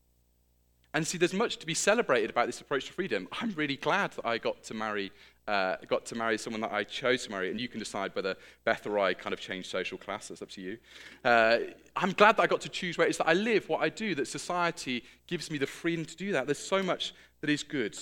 And 0.96 1.06
see, 1.06 1.18
there's 1.18 1.34
much 1.34 1.58
to 1.58 1.66
be 1.66 1.74
celebrated 1.74 2.30
about 2.30 2.46
this 2.46 2.62
approach 2.62 2.86
to 2.86 2.94
freedom. 2.94 3.28
I'm 3.42 3.52
really 3.52 3.76
glad 3.76 4.12
that 4.14 4.26
I 4.26 4.38
got 4.38 4.64
to 4.64 4.74
marry, 4.74 5.12
uh, 5.46 5.76
got 5.90 6.06
to 6.06 6.16
marry 6.16 6.38
someone 6.38 6.62
that 6.62 6.72
I 6.72 6.86
chose 6.86 7.26
to 7.26 7.32
marry, 7.32 7.52
and 7.52 7.60
you 7.60 7.68
can 7.68 7.80
decide 7.80 8.16
whether 8.16 8.36
Beth 8.64 8.88
or 8.88 8.98
I 9.00 9.14
kind 9.14 9.34
of 9.34 9.42
change 9.42 9.68
social 9.68 9.98
class. 9.98 10.30
That's 10.30 10.42
up 10.42 10.50
to 10.52 10.62
you. 10.62 10.78
Uh, 11.26 11.58
I'm 11.98 12.14
glad 12.14 12.38
that 12.38 12.44
I 12.44 12.48
got 12.48 12.62
to 12.62 12.70
choose 12.70 12.98
where 12.98 13.08
it 13.08 13.10
is 13.10 13.18
that 13.18 13.28
I 13.28 13.34
live, 13.34 13.68
what 13.68 13.82
I 13.82 13.90
do, 13.90 14.16
that 14.16 14.30
society 14.30 15.04
gives 15.28 15.52
me 15.52 15.58
the 15.58 15.68
freedom 15.68 16.06
to 16.06 16.16
do 16.16 16.32
that. 16.32 16.48
There's 16.48 16.60
so 16.60 16.82
much 16.82 17.14
that 17.42 17.50
is 17.50 17.62
good. 17.62 17.98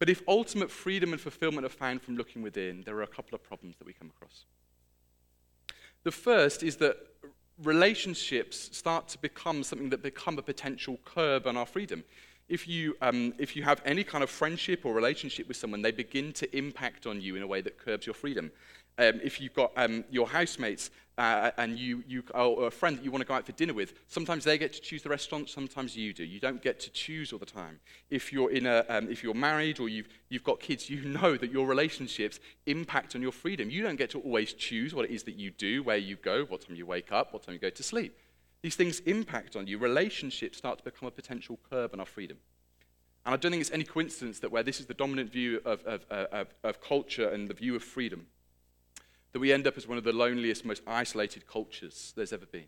But 0.00 0.10
if 0.10 0.22
ultimate 0.26 0.72
freedom 0.72 1.12
and 1.12 1.20
fulfillment 1.20 1.64
are 1.64 1.68
found 1.68 2.02
from 2.02 2.16
looking 2.16 2.42
within, 2.42 2.82
there 2.84 2.96
are 2.96 3.02
a 3.02 3.06
couple 3.06 3.36
of 3.36 3.44
problems 3.44 3.76
that 3.78 3.86
we 3.86 3.92
come 3.92 4.10
across. 4.16 4.46
The 6.02 6.10
first 6.10 6.64
is 6.64 6.76
that 6.78 6.96
relationships 7.62 8.76
start 8.76 9.06
to 9.08 9.18
become 9.18 9.62
something 9.62 9.90
that 9.90 10.02
become 10.02 10.38
a 10.38 10.42
potential 10.42 10.98
curb 11.04 11.46
on 11.46 11.56
our 11.56 11.66
freedom 11.66 12.02
if 12.50 12.66
you, 12.66 12.96
um, 13.00 13.32
if 13.38 13.54
you 13.54 13.62
have 13.62 13.80
any 13.84 14.02
kind 14.02 14.24
of 14.24 14.28
friendship 14.28 14.84
or 14.84 14.92
relationship 14.92 15.46
with 15.46 15.56
someone, 15.56 15.82
they 15.82 15.92
begin 15.92 16.32
to 16.32 16.56
impact 16.56 17.06
on 17.06 17.20
you 17.20 17.36
in 17.36 17.42
a 17.42 17.46
way 17.46 17.60
that 17.62 17.78
curbs 17.78 18.06
your 18.06 18.14
freedom. 18.14 18.50
Um, 18.98 19.20
if 19.22 19.40
you've 19.40 19.54
got 19.54 19.72
um, 19.76 20.04
your 20.10 20.26
housemates 20.26 20.90
uh, 21.20 21.50
and 21.58 21.78
you, 21.78 22.02
you 22.08 22.24
or 22.34 22.68
a 22.68 22.70
friend 22.70 22.96
that 22.96 23.04
you 23.04 23.10
want 23.10 23.20
to 23.20 23.28
go 23.28 23.34
out 23.34 23.44
for 23.44 23.52
dinner 23.52 23.74
with, 23.74 23.92
sometimes 24.08 24.42
they 24.42 24.56
get 24.56 24.72
to 24.72 24.80
choose 24.80 25.02
the 25.02 25.10
restaurant, 25.10 25.50
sometimes 25.50 25.94
you 25.94 26.14
do. 26.14 26.24
You 26.24 26.40
don't 26.40 26.62
get 26.62 26.80
to 26.80 26.90
choose 26.90 27.30
all 27.30 27.38
the 27.38 27.44
time. 27.44 27.78
If 28.08 28.32
you're, 28.32 28.50
in 28.50 28.64
a, 28.64 28.86
um, 28.88 29.10
if 29.10 29.22
you're 29.22 29.34
married 29.34 29.80
or 29.80 29.90
you've, 29.90 30.08
you've 30.30 30.44
got 30.44 30.60
kids, 30.60 30.88
you 30.88 31.02
know 31.20 31.36
that 31.36 31.52
your 31.52 31.66
relationships 31.66 32.40
impact 32.64 33.14
on 33.14 33.20
your 33.20 33.32
freedom. 33.32 33.68
You 33.68 33.82
don't 33.82 33.96
get 33.96 34.08
to 34.12 34.20
always 34.20 34.54
choose 34.54 34.94
what 34.94 35.04
it 35.04 35.10
is 35.10 35.24
that 35.24 35.34
you 35.34 35.50
do, 35.50 35.82
where 35.82 35.98
you 35.98 36.16
go, 36.16 36.46
what 36.46 36.66
time 36.66 36.74
you 36.74 36.86
wake 36.86 37.12
up, 37.12 37.34
what 37.34 37.42
time 37.42 37.52
you 37.52 37.60
go 37.60 37.68
to 37.68 37.82
sleep. 37.82 38.16
These 38.62 38.76
things 38.76 39.00
impact 39.00 39.56
on 39.56 39.66
you. 39.66 39.76
Relationships 39.76 40.56
start 40.56 40.78
to 40.78 40.84
become 40.84 41.06
a 41.06 41.10
potential 41.10 41.58
curb 41.68 41.90
on 41.92 42.00
our 42.00 42.06
freedom. 42.06 42.38
And 43.26 43.34
I 43.34 43.36
don't 43.36 43.52
think 43.52 43.60
it's 43.60 43.70
any 43.70 43.84
coincidence 43.84 44.38
that 44.38 44.50
where 44.50 44.62
this 44.62 44.80
is 44.80 44.86
the 44.86 44.94
dominant 44.94 45.30
view 45.30 45.60
of, 45.66 45.84
of, 45.84 46.06
of, 46.10 46.46
of 46.64 46.80
culture 46.80 47.28
and 47.28 47.46
the 47.46 47.54
view 47.54 47.76
of 47.76 47.84
freedom, 47.84 48.26
that 49.32 49.38
we 49.38 49.52
end 49.52 49.66
up 49.66 49.76
as 49.76 49.86
one 49.86 49.98
of 49.98 50.04
the 50.04 50.12
loneliest, 50.12 50.64
most 50.64 50.82
isolated 50.86 51.46
cultures 51.46 52.12
there's 52.16 52.32
ever 52.32 52.46
been. 52.46 52.66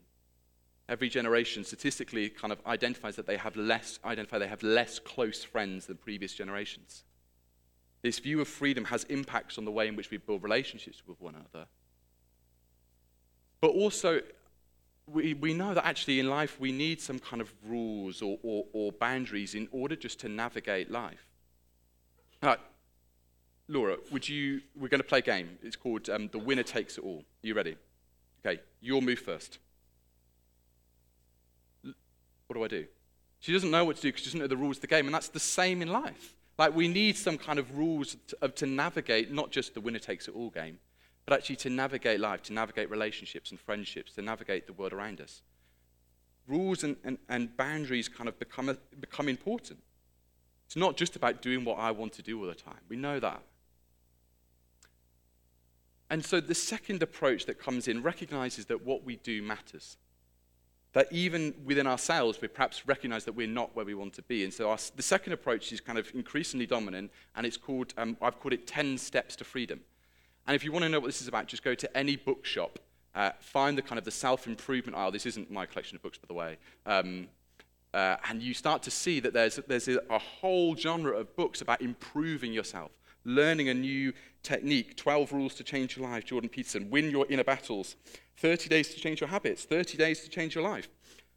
Every 0.89 1.09
generation 1.09 1.65
statistically 1.65 2.29
kind 2.29 2.53
of 2.53 2.61
identifies 2.67 3.17
that 3.17 3.27
they 3.27 3.37
have 3.37 3.57
less, 3.57 3.99
identify 4.05 4.39
they 4.39 4.49
have 4.49 4.63
less 4.63 4.99
close 4.99 5.43
friends 5.43 5.87
than 5.87 5.97
previous 5.97 6.35
generations. 6.35 7.05
This 8.03 8.19
view 8.19 8.41
of 8.41 8.49
freedom 8.49 8.85
has 8.87 9.05
impacts 9.05 9.59
on 9.59 9.65
the 9.65 9.71
way 9.71 9.87
in 9.87 9.97
which 9.97 10.11
we 10.11 10.17
build 10.17 10.43
relationships 10.43 11.03
with 11.07 11.21
one 11.21 11.35
another. 11.35 11.67
But 13.61 13.69
also, 13.69 14.21
we, 15.07 15.35
we 15.35 15.55
know 15.55 15.73
that 15.73 15.87
actually 15.87 16.19
in 16.19 16.29
life 16.29 16.59
we 16.61 16.73
need 16.73 17.01
some 17.01 17.21
kind 17.21 17.41
of 17.41 17.53
rules 17.65 18.21
or, 18.21 18.39
or, 18.43 18.67
or 18.73 18.93
boundaries 18.93 19.55
in 19.55 19.69
order 19.71 19.95
just 19.95 20.19
to 20.21 20.29
navigate 20.29 20.91
life. 20.91 21.27
Laura, 23.73 23.97
would 24.11 24.29
you, 24.29 24.61
we're 24.79 24.89
going 24.89 25.01
to 25.01 25.07
play 25.07 25.21
a 25.21 25.23
game. 25.23 25.59
It's 25.63 25.77
called 25.77 26.11
um, 26.11 26.29
The 26.31 26.39
Winner 26.39 26.63
Takes 26.63 26.99
It 26.99 27.05
All. 27.05 27.21
Are 27.21 27.47
you 27.47 27.55
ready? 27.55 27.77
Okay, 28.45 28.61
you'll 28.83 29.01
move 29.01 29.21
first. 29.21 29.59
What 31.83 32.57
do 32.57 32.65
I 32.65 32.69
do? 32.69 32.87
She 33.41 33.51
doesn't 33.51 33.71
know 33.71 33.87
what 33.87 33.97
to 33.97 34.03
do 34.03 34.09
because 34.09 34.25
she 34.25 34.27
doesn't 34.27 34.41
know 34.41 34.47
the 34.47 34.59
rules 34.59 34.77
of 34.77 34.83
the 34.83 34.89
game, 34.89 35.07
and 35.07 35.15
that's 35.15 35.29
the 35.29 35.41
same 35.41 35.81
in 35.81 35.89
life. 35.89 36.35
Like, 36.59 36.77
we 36.77 36.87
need 36.87 37.17
some 37.17 37.39
kind 37.39 37.59
of 37.59 37.77
rules 37.77 38.17
to, 38.29 38.49
to 38.49 38.67
navigate 38.67 39.33
not 39.33 39.51
just 39.51 39.73
the 39.73 39.81
winner 39.81 39.99
takes 39.99 40.29
it 40.29 40.35
all 40.35 40.51
game, 40.51 40.79
but 41.25 41.35
actually 41.35 41.57
to 41.57 41.71
navigate 41.71 42.21
life, 42.21 42.43
to 42.43 42.53
navigate 42.53 42.91
relationships 42.91 43.53
and 43.53 43.59
friendships, 43.59 44.13
to 44.15 44.23
navigate 44.23 44.67
the 44.67 44.75
world 44.75 44.93
around 44.93 45.19
us. 45.19 45.41
Rules 46.47 46.85
and, 46.85 46.97
and, 47.05 47.17
and 47.31 47.57
boundaries 47.57 48.07
kind 48.07 48.29
of 48.29 48.39
become, 48.39 48.69
a, 48.69 48.77
become 49.01 49.31
important. 49.31 49.81
It's 50.67 50.77
not 50.77 50.99
just 50.99 51.17
about 51.17 51.41
doing 51.41 51.65
what 51.65 51.79
I 51.79 51.91
want 51.91 52.13
to 52.15 52.23
do 52.23 52.39
all 52.39 52.47
the 52.47 52.55
time. 52.55 52.81
We 52.91 52.97
know 52.97 53.19
that. 53.19 53.43
And 56.13 56.23
so 56.23 56.41
the 56.41 56.55
second 56.55 57.03
approach 57.03 57.47
that 57.47 57.59
comes 57.59 57.89
in 57.89 58.03
recognizes 58.03 58.67
that 58.67 58.85
what 58.85 59.03
we 59.03 59.17
do 59.17 59.41
matters. 59.41 59.97
That 60.93 61.11
even 61.11 61.55
within 61.65 61.87
ourselves, 61.87 62.39
we 62.39 62.49
perhaps 62.49 62.87
recognize 62.87 63.25
that 63.25 63.33
we're 63.33 63.47
not 63.47 63.75
where 63.75 63.87
we 63.87 63.95
want 63.95 64.13
to 64.17 64.23
be. 64.23 64.45
And 64.45 64.53
so 64.53 64.69
our, 64.69 64.77
the 64.95 65.03
second 65.03 65.33
approach 65.33 65.73
is 65.73 65.81
kind 65.81 65.99
of 65.99 66.13
increasingly 66.15 66.67
dominant, 66.67 67.11
and 67.35 67.47
it's 67.47 67.57
called, 67.57 67.95
um, 67.97 68.19
I've 68.21 68.39
called 68.39 68.53
it 68.53 68.67
10 68.67 68.99
Steps 68.99 69.37
to 69.37 69.45
Freedom. 69.45 69.81
And 70.47 70.55
if 70.55 70.65
you 70.65 70.71
want 70.71 70.83
to 70.83 70.91
know 70.91 71.01
what 71.01 71.07
this 71.07 71.23
is 71.23 71.29
about, 71.29 71.47
just 71.47 71.65
go 71.65 71.75
to 71.75 71.97
any 71.97 72.17
bookshop, 72.17 72.79
uh, 73.15 73.31
find 73.41 73.79
the 73.79 73.83
kind 73.83 73.99
of 73.99 74.05
the 74.05 74.11
self-improvement 74.11 74.95
aisle. 74.95 75.13
This 75.13 75.25
isn't 75.25 75.51
my 75.51 75.65
collection 75.65 75.97
of 75.97 76.03
books, 76.03 76.19
by 76.19 76.27
the 76.29 76.35
way. 76.35 76.59
Um, 76.85 77.29
uh, 77.95 78.17
and 78.29 78.43
you 78.43 78.53
start 78.53 78.83
to 78.83 78.91
see 78.91 79.19
that 79.21 79.33
there's, 79.33 79.57
there's 79.67 79.89
a, 79.89 80.01
a 80.11 80.19
whole 80.19 80.77
genre 80.77 81.13
of 81.17 81.35
books 81.37 81.63
about 81.63 81.81
improving 81.81 82.53
yourself, 82.53 82.91
learning 83.25 83.69
a 83.69 83.75
new 83.75 84.13
technique, 84.43 84.97
12 84.97 85.33
rules 85.33 85.55
to 85.55 85.65
change 85.65 85.97
your 85.97 86.09
life, 86.09 86.25
Jordan 86.25 86.49
Peterson, 86.49 86.91
win 86.91 87.11
your 87.11 87.27
inner 87.29 87.45
battles, 87.45 87.97
30 88.39 88.69
days 88.69 88.95
to 88.95 89.01
change 89.01 89.21
your 89.21 89.29
habits, 89.29 89.65
30 89.65 89.97
days 89.97 90.21
to 90.23 90.29
change 90.29 90.55
your 90.55 90.65
life. 90.65 90.89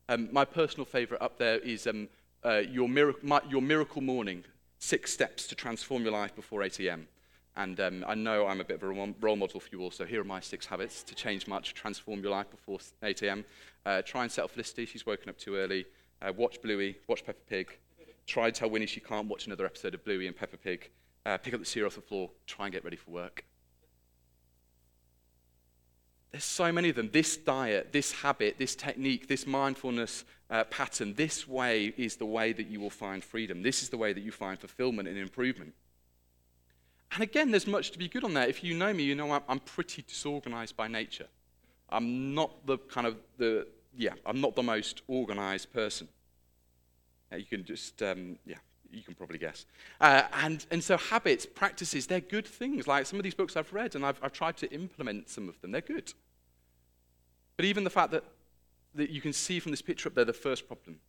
Um, 0.10 0.30
my 0.32 0.46
personal 0.46 0.86
favorite 0.86 1.22
up 1.22 1.38
there 1.38 1.60
is 1.60 1.88
um, 1.88 2.08
uh, 2.44 2.58
your, 2.58 2.90
miracle, 2.90 3.20
my, 3.24 3.42
your 3.50 3.62
Miracle 3.62 4.02
Morning, 4.02 4.44
six 4.80 5.12
steps 5.12 5.48
to 5.48 5.56
transform 5.56 6.04
your 6.04 6.12
life 6.12 6.36
before 6.36 6.64
8 6.64 6.80
a.m. 6.82 7.08
And 7.58 7.80
um, 7.80 8.06
I 8.08 8.16
know 8.16 8.48
I'm 8.48 8.60
a 8.60 8.66
bit 8.66 8.82
of 8.82 8.84
a 8.84 8.88
role 8.88 9.36
model 9.36 9.60
for 9.60 9.70
you 9.72 9.82
all, 9.82 9.92
so 9.92 10.06
here 10.06 10.22
are 10.22 10.26
my 10.26 10.42
six 10.42 10.66
habits 10.66 11.04
to 11.04 11.16
change 11.16 11.48
much, 11.48 11.74
transform 11.74 12.22
your 12.22 12.32
life 12.32 12.50
before 12.52 12.80
8 13.02 13.22
a.m. 13.24 13.46
Uh, 13.86 14.02
try 14.02 14.24
and 14.24 14.32
settle 14.32 14.50
Felicity, 14.50 14.86
she's 14.86 15.06
woken 15.06 15.30
up 15.30 15.38
too 15.38 15.56
early. 15.56 15.86
Uh, 16.22 16.34
watch 16.34 16.62
Bluey, 16.62 16.98
watch 17.08 17.26
Peppa 17.26 17.42
Pig. 17.48 17.78
Try 18.26 18.48
and 18.48 18.56
tell 18.56 18.70
Winnie 18.70 18.88
she 18.88 19.00
can't 19.00 19.28
watch 19.28 19.46
another 19.46 19.66
episode 19.66 19.94
of 19.94 20.04
Bluey 20.04 20.28
and 20.28 20.36
Peppa 20.36 20.58
Pig. 20.58 20.90
Uh, 21.26 21.38
pick 21.38 21.54
up 21.54 21.60
the 21.60 21.66
cereal 21.66 21.88
off 21.88 21.96
the 21.96 22.02
floor, 22.02 22.30
try 22.46 22.66
and 22.66 22.74
get 22.74 22.84
ready 22.84 22.98
for 22.98 23.12
work. 23.12 23.44
There's 26.32 26.44
so 26.44 26.72
many 26.72 26.90
of 26.90 26.98
them. 26.98 27.10
This 27.14 27.38
diet, 27.38 27.94
this 27.94 28.12
habit, 28.12 28.58
this 28.60 28.76
technique, 28.76 29.28
this 29.28 29.48
mindfulness 29.48 30.26
uh, 30.50 30.66
pattern, 30.66 31.14
this 31.14 31.48
way 31.48 31.94
is 31.98 32.18
the 32.18 32.26
way 32.26 32.52
that 32.52 32.68
you 32.68 32.80
will 32.80 32.90
find 32.90 33.24
freedom. 33.24 33.64
This 33.64 33.82
is 33.82 33.90
the 33.90 33.98
way 33.98 34.12
that 34.12 34.22
you 34.22 34.32
find 34.32 34.60
fulfillment 34.60 35.08
and 35.08 35.18
improvement. 35.18 35.74
And 37.14 37.24
again, 37.24 37.52
there's 37.52 37.68
much 37.68 37.92
to 37.92 37.98
be 37.98 38.10
good 38.10 38.26
on 38.26 38.34
that. 38.34 38.50
If 38.50 38.64
you 38.64 38.74
know 38.74 38.94
me, 38.94 39.04
you 39.04 39.16
know 39.16 39.42
I'm, 39.48 39.60
pretty 39.62 40.02
disorganized 40.02 40.76
by 40.76 40.90
nature. 40.90 41.28
I'm 41.90 42.36
not 42.36 42.66
the 42.66 42.80
kind 42.80 43.08
of 43.08 43.16
the, 43.38 43.68
yeah, 43.96 44.16
I'm 44.26 44.42
not 44.42 44.56
the 44.56 44.64
most 44.64 45.04
organized 45.08 45.72
person. 45.72 46.10
Uh, 47.32 47.38
you 47.38 47.46
can 47.46 47.64
just, 47.64 48.02
um, 48.04 48.38
yeah, 48.46 48.58
you 48.96 49.04
can 49.04 49.16
probably 49.16 49.38
guess. 49.38 49.66
Uh, 50.00 50.24
and, 50.34 50.66
and 50.72 50.84
so 50.84 50.98
habits, 50.98 51.46
practices, 51.46 52.08
they're 52.08 52.20
good 52.20 52.48
things. 52.48 52.88
Like 52.88 53.06
some 53.06 53.20
of 53.20 53.24
these 53.24 53.36
books 53.36 53.56
I've 53.56 53.72
read 53.74 53.96
and 53.96 54.06
I've, 54.06 54.20
I've 54.22 54.34
tried 54.34 54.58
to 54.58 54.72
implement 54.72 55.30
some 55.30 55.50
of 55.50 55.60
them, 55.62 55.72
they're 55.72 55.82
good. 55.82 56.14
But 57.58 57.66
even 57.66 57.84
the 57.84 57.90
fact 57.90 58.12
that, 58.12 58.24
that 58.96 59.10
you 59.10 59.22
can 59.22 59.34
see 59.34 59.60
from 59.60 59.72
this 59.72 59.82
picture 59.82 60.10
up 60.10 60.16
there 60.16 60.26
the 60.26 60.34
first 60.34 60.68
problem 60.68 61.00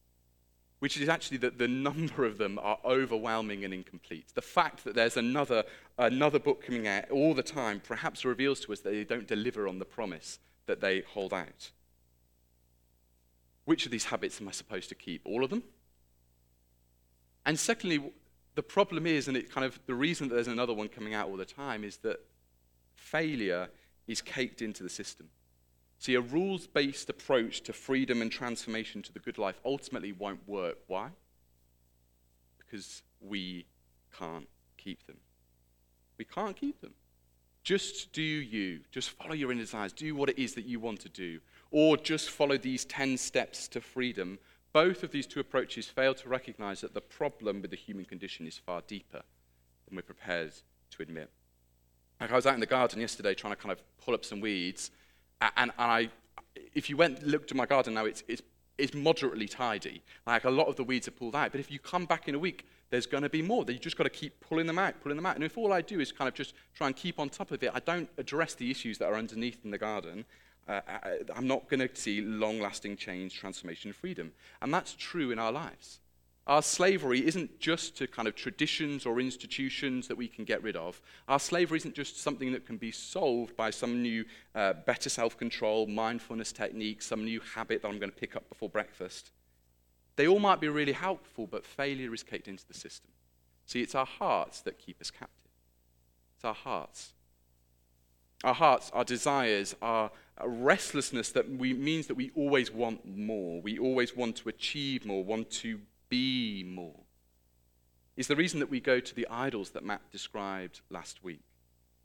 which 0.78 1.00
is 1.00 1.09
actually 1.09 1.38
that 1.38 1.59
the 1.59 1.69
number 1.69 2.25
of 2.25 2.38
them 2.38 2.59
are 2.62 2.78
overwhelming 2.85 3.64
and 3.64 3.73
incomplete. 3.73 4.26
The 4.35 4.43
fact 4.43 4.85
that 4.85 4.95
there's 4.95 5.16
another, 5.16 5.64
another 5.99 6.38
book 6.38 6.62
coming 6.64 6.87
out 6.87 7.11
all 7.11 7.35
the 7.35 7.43
time 7.43 7.81
perhaps 7.81 8.25
reveals 8.25 8.61
to 8.61 8.73
us 8.73 8.81
that 8.81 8.90
they 8.90 9.05
don't 9.05 9.26
deliver 9.26 9.66
on 9.66 9.78
the 9.78 9.85
promise 9.85 10.38
that 10.66 10.81
they 10.81 11.00
hold 11.00 11.33
out. 11.33 11.71
Which 13.64 13.87
of 13.87 13.93
these 13.93 14.05
habits 14.05 14.40
am 14.40 14.49
I 14.49 14.52
supposed 14.52 14.88
to 14.90 14.95
keep? 14.95 15.23
All 15.25 15.43
of 15.43 15.50
them? 15.50 15.62
And 17.46 17.58
secondly, 17.58 18.12
the 18.56 18.62
problem 18.62 19.06
is, 19.06 19.28
and 19.28 19.36
it 19.36 19.50
kind 19.50 19.64
of 19.64 19.78
the 19.86 19.94
reason 19.94 20.28
that 20.28 20.34
there's 20.34 20.48
another 20.48 20.74
one 20.74 20.88
coming 20.88 21.14
out 21.14 21.28
all 21.28 21.36
the 21.36 21.44
time 21.44 21.84
is 21.84 21.98
that 21.98 22.18
failure 22.94 23.68
is 24.06 24.20
caked 24.20 24.60
into 24.60 24.82
the 24.82 24.88
system. 24.88 25.28
See, 25.98 26.14
a 26.14 26.20
rules 26.20 26.66
based 26.66 27.08
approach 27.08 27.62
to 27.62 27.72
freedom 27.72 28.20
and 28.20 28.30
transformation 28.30 29.00
to 29.02 29.12
the 29.12 29.20
good 29.20 29.38
life 29.38 29.60
ultimately 29.64 30.12
won't 30.12 30.46
work. 30.46 30.78
Why? 30.88 31.10
Because 32.58 33.02
we 33.20 33.66
can't 34.18 34.48
keep 34.76 35.06
them. 35.06 35.16
We 36.18 36.24
can't 36.24 36.56
keep 36.56 36.80
them. 36.80 36.92
Just 37.62 38.12
do 38.12 38.22
you. 38.22 38.80
Just 38.90 39.10
follow 39.10 39.34
your 39.34 39.50
inner 39.52 39.62
desires. 39.62 39.92
Do 39.92 40.14
what 40.14 40.30
it 40.30 40.38
is 40.38 40.54
that 40.54 40.66
you 40.66 40.80
want 40.80 41.00
to 41.00 41.08
do. 41.08 41.40
Or 41.70 41.96
just 41.96 42.30
follow 42.30 42.56
these 42.56 42.84
10 42.84 43.18
steps 43.18 43.68
to 43.68 43.80
freedom. 43.80 44.38
Both 44.76 45.02
of 45.02 45.11
these 45.11 45.26
two 45.26 45.40
approaches 45.40 45.87
fail 45.87 46.12
to 46.12 46.28
recognize 46.28 46.83
that 46.83 46.92
the 46.92 47.00
problem 47.00 47.62
with 47.62 47.71
the 47.71 47.78
human 47.78 48.04
condition 48.04 48.47
is 48.47 48.59
far 48.59 48.83
deeper 48.87 49.23
than 49.88 49.97
we're 49.97 50.02
prepared 50.02 50.52
to 50.90 51.02
admit. 51.02 51.30
Like 52.21 52.30
I 52.30 52.37
was 52.37 52.45
out 52.45 52.52
in 52.52 52.61
the 52.61 52.66
garden 52.66 53.00
yesterday 53.00 53.33
trying 53.33 53.54
to 53.54 53.56
kind 53.56 53.73
of 53.73 53.80
pull 54.04 54.12
up 54.12 54.23
some 54.23 54.38
weeds 54.38 54.90
and, 55.40 55.50
and 55.56 55.73
I, 55.78 56.11
if 56.75 56.90
you 56.90 56.99
went 56.99 57.26
looked 57.26 57.50
at 57.50 57.56
my 57.56 57.64
garden 57.64 57.95
now, 57.95 58.04
it's, 58.04 58.23
it's, 58.28 58.42
it's 58.76 58.92
moderately 58.92 59.49
tidy. 59.49 60.02
Like 60.26 60.45
a 60.45 60.50
lot 60.50 60.66
of 60.66 60.76
the 60.76 60.85
weeds 60.85 61.09
are 61.09 61.12
pulled 61.12 61.35
out. 61.35 61.52
But 61.52 61.61
if 61.61 61.71
you 61.71 61.78
come 61.78 62.04
back 62.04 62.28
in 62.28 62.35
a 62.35 62.38
week, 62.38 62.66
there's 62.90 63.06
going 63.06 63.23
to 63.23 63.30
be 63.30 63.40
more. 63.40 63.64
You've 63.66 63.80
just 63.80 63.97
got 63.97 64.04
to 64.04 64.11
keep 64.11 64.40
pulling 64.40 64.66
them 64.66 64.78
out, 64.78 65.00
pulling 65.00 65.16
them 65.16 65.25
out. 65.25 65.37
And 65.37 65.45
if 65.45 65.56
all 65.56 65.73
I 65.73 65.80
do 65.80 66.00
is 66.00 66.12
kind 66.12 66.28
of 66.28 66.35
just 66.35 66.52
try 66.75 66.87
and 66.87 66.95
keep 66.95 67.18
on 67.18 67.30
top 67.30 67.50
of 67.50 67.62
it, 67.62 67.71
I 67.73 67.80
don't 67.80 68.11
address 68.18 68.52
the 68.52 68.71
issues 68.71 68.99
that 68.99 69.06
are 69.06 69.14
underneath 69.14 69.64
in 69.64 69.71
the 69.71 69.78
garden. 69.78 70.26
Uh, 70.68 70.80
I, 70.88 71.18
am 71.37 71.46
not 71.46 71.68
going 71.68 71.87
to 71.87 71.94
see 71.94 72.20
long 72.20 72.61
lasting 72.61 72.96
change, 72.96 73.38
transformation, 73.38 73.92
freedom. 73.92 74.32
And 74.61 74.75
that's 74.75 74.94
true 74.94 75.30
in 75.30 75.38
our 75.38 75.52
lives. 75.52 76.00
Our 76.46 76.62
slavery 76.62 77.26
isn't 77.26 77.58
just 77.58 77.96
to 77.99 78.06
kind 78.06 78.28
of 78.28 78.37
traditions 78.37 79.04
or 79.04 79.18
institutions 79.18 80.06
that 80.06 80.16
we 80.16 80.28
can 80.28 80.44
get 80.44 80.62
rid 80.62 80.76
of. 80.76 81.00
Our 81.26 81.40
slavery 81.40 81.78
isn't 81.78 81.94
just 81.94 82.23
something 82.23 82.52
that 82.52 82.66
can 82.66 82.76
be 82.76 82.92
solved 82.92 83.56
by 83.56 83.70
some 83.70 84.00
new 84.00 84.25
uh, 84.54 84.75
better 84.87 85.08
self 85.08 85.37
control, 85.37 85.88
mindfulness 85.88 86.52
technique, 86.52 87.02
some 87.02 87.25
new 87.25 87.40
habit 87.40 87.82
that 87.82 87.88
I'm 87.88 87.99
going 87.99 88.12
to 88.12 88.16
pick 88.16 88.37
up 88.37 88.49
before 88.49 88.68
breakfast. 88.68 89.32
They 90.14 90.28
all 90.28 90.38
might 90.38 90.61
be 90.61 90.68
really 90.68 90.92
helpful, 90.92 91.49
but 91.49 91.66
failure 91.66 92.14
is 92.14 92.23
caked 92.23 92.49
into 92.49 92.66
the 92.66 92.75
system. 92.75 93.11
See, 93.66 93.82
it's 93.82 93.96
our 93.96 94.06
hearts 94.06 94.61
that 94.61 94.78
keep 94.78 95.00
us 95.00 95.11
captive. 95.11 95.50
It's 96.37 96.44
our 96.44 96.54
hearts. 96.54 97.12
Our 98.44 98.54
hearts, 98.54 98.90
our 98.94 99.04
desires, 99.04 99.75
our 99.82 100.12
restlessness 100.45 101.33
that 101.33 101.49
we, 101.49 101.73
means 101.73 102.07
that 102.09 102.14
we 102.14 102.31
always 102.35 102.71
want 102.71 103.07
more. 103.07 103.61
We 103.62 103.78
always 103.78 104.14
want 104.14 104.37
to 104.37 104.49
achieve 104.49 105.07
more, 105.07 105.25
want 105.25 105.50
to 105.62 105.81
be 106.09 106.64
more. 106.64 107.00
Is 108.16 108.28
the 108.28 108.37
reason 108.37 108.61
that 108.61 108.71
we 108.71 108.81
go 108.81 109.00
to 109.00 109.14
the 109.14 109.26
idols 109.31 109.71
that 109.71 109.85
Matt 109.85 110.11
described 110.11 110.81
last 110.90 111.23
week. 111.23 111.43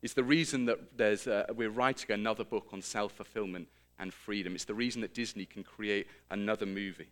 It's 0.01 0.13
the 0.13 0.23
reason 0.23 0.65
that 0.65 0.97
there's 0.97 1.27
a, 1.27 1.45
we're 1.55 1.69
writing 1.69 2.11
another 2.11 2.43
book 2.43 2.67
on 2.73 2.81
self 2.81 3.13
fulfillment 3.13 3.67
and 3.99 4.13
freedom. 4.13 4.55
It's 4.55 4.65
the 4.65 4.73
reason 4.73 5.01
that 5.01 5.13
Disney 5.13 5.45
can 5.45 5.63
create 5.63 6.07
another 6.29 6.65
movie. 6.65 7.11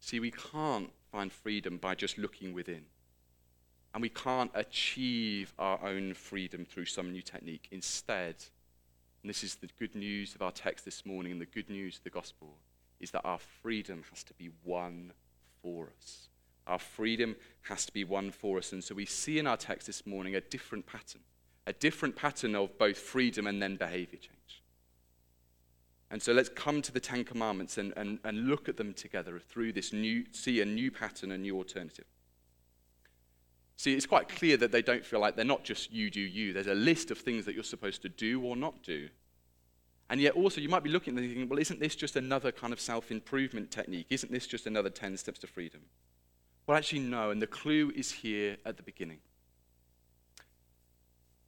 See, 0.00 0.20
we 0.20 0.30
can't 0.30 0.90
find 1.10 1.32
freedom 1.32 1.78
by 1.78 1.94
just 1.94 2.18
looking 2.18 2.52
within. 2.52 2.84
And 3.94 4.02
we 4.02 4.10
can't 4.10 4.50
achieve 4.54 5.54
our 5.58 5.82
own 5.82 6.12
freedom 6.12 6.66
through 6.66 6.84
some 6.84 7.10
new 7.10 7.22
technique. 7.22 7.68
Instead, 7.70 8.36
and 9.26 9.30
this 9.34 9.42
is 9.42 9.56
the 9.56 9.68
good 9.76 9.96
news 9.96 10.36
of 10.36 10.42
our 10.42 10.52
text 10.52 10.84
this 10.84 11.04
morning 11.04 11.32
and 11.32 11.40
the 11.40 11.46
good 11.46 11.68
news 11.68 11.96
of 11.96 12.04
the 12.04 12.10
gospel, 12.10 12.58
is 13.00 13.10
that 13.10 13.22
our 13.24 13.40
freedom 13.40 14.04
has 14.08 14.22
to 14.22 14.32
be 14.34 14.50
won 14.62 15.10
for 15.60 15.88
us. 15.98 16.28
Our 16.68 16.78
freedom 16.78 17.34
has 17.62 17.84
to 17.86 17.92
be 17.92 18.04
won 18.04 18.30
for 18.30 18.58
us. 18.58 18.72
And 18.72 18.84
so 18.84 18.94
we 18.94 19.04
see 19.04 19.40
in 19.40 19.48
our 19.48 19.56
text 19.56 19.88
this 19.88 20.06
morning 20.06 20.36
a 20.36 20.40
different 20.40 20.86
pattern, 20.86 21.22
a 21.66 21.72
different 21.72 22.14
pattern 22.14 22.54
of 22.54 22.78
both 22.78 22.98
freedom 22.98 23.48
and 23.48 23.60
then 23.60 23.74
behavior 23.74 24.20
change. 24.20 24.62
And 26.08 26.22
so 26.22 26.32
let's 26.32 26.48
come 26.48 26.80
to 26.82 26.92
the 26.92 27.00
Ten 27.00 27.24
Commandments 27.24 27.78
and, 27.78 27.92
and, 27.96 28.20
and 28.22 28.46
look 28.46 28.68
at 28.68 28.76
them 28.76 28.94
together 28.94 29.40
through 29.40 29.72
this 29.72 29.92
new, 29.92 30.24
see 30.30 30.60
a 30.60 30.64
new 30.64 30.92
pattern, 30.92 31.32
a 31.32 31.38
new 31.38 31.56
alternative. 31.56 32.04
See, 33.76 33.94
it's 33.94 34.06
quite 34.06 34.28
clear 34.28 34.56
that 34.56 34.72
they 34.72 34.80
don't 34.80 35.04
feel 35.04 35.20
like 35.20 35.36
they're 35.36 35.44
not 35.44 35.62
just 35.62 35.92
you 35.92 36.10
do 36.10 36.20
you. 36.20 36.52
There's 36.52 36.66
a 36.66 36.74
list 36.74 37.10
of 37.10 37.18
things 37.18 37.44
that 37.44 37.54
you're 37.54 37.64
supposed 37.64 38.02
to 38.02 38.08
do 38.08 38.42
or 38.42 38.56
not 38.56 38.82
do. 38.82 39.08
And 40.08 40.20
yet, 40.20 40.34
also, 40.34 40.60
you 40.60 40.68
might 40.68 40.84
be 40.84 40.90
looking 40.90 41.14
at 41.14 41.16
them 41.16 41.28
thinking, 41.28 41.48
well, 41.48 41.58
isn't 41.58 41.80
this 41.80 41.96
just 41.96 42.16
another 42.16 42.52
kind 42.52 42.72
of 42.72 42.80
self 42.80 43.10
improvement 43.10 43.70
technique? 43.70 44.06
Isn't 44.08 44.32
this 44.32 44.46
just 44.46 44.66
another 44.66 44.88
10 44.88 45.16
steps 45.16 45.40
to 45.40 45.46
freedom? 45.46 45.82
Well, 46.66 46.76
actually, 46.76 47.00
no. 47.00 47.30
And 47.30 47.42
the 47.42 47.46
clue 47.46 47.92
is 47.94 48.12
here 48.12 48.56
at 48.64 48.76
the 48.76 48.82
beginning. 48.82 49.18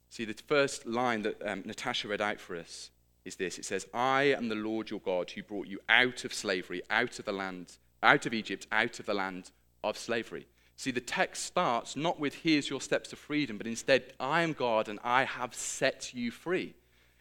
See, 0.09 0.25
the 0.25 0.35
first 0.47 0.85
line 0.85 1.21
that 1.23 1.41
um, 1.45 1.63
Natasha 1.65 2.07
read 2.07 2.21
out 2.21 2.39
for 2.39 2.55
us 2.55 2.91
is 3.25 3.35
this 3.35 3.57
it 3.57 3.65
says, 3.65 3.85
I 3.93 4.23
am 4.23 4.49
the 4.49 4.55
Lord 4.55 4.89
your 4.89 4.99
God 4.99 5.31
who 5.31 5.43
brought 5.43 5.67
you 5.67 5.79
out 5.87 6.25
of 6.25 6.33
slavery, 6.33 6.81
out 6.89 7.19
of 7.19 7.25
the 7.25 7.31
land, 7.31 7.77
out 8.03 8.25
of 8.25 8.33
Egypt, 8.33 8.67
out 8.71 8.99
of 8.99 9.05
the 9.05 9.13
land 9.13 9.51
of 9.83 9.97
slavery. 9.97 10.47
See, 10.79 10.91
the 10.91 11.01
text 11.01 11.43
starts 11.43 11.97
not 11.97 12.21
with, 12.21 12.35
here's 12.35 12.69
your 12.69 12.79
steps 12.79 13.09
to 13.09 13.17
freedom, 13.17 13.57
but 13.57 13.67
instead, 13.67 14.13
I 14.17 14.43
am 14.43 14.53
God 14.53 14.87
and 14.87 14.97
I 15.03 15.25
have 15.25 15.53
set 15.53 16.13
you 16.13 16.31
free. 16.31 16.73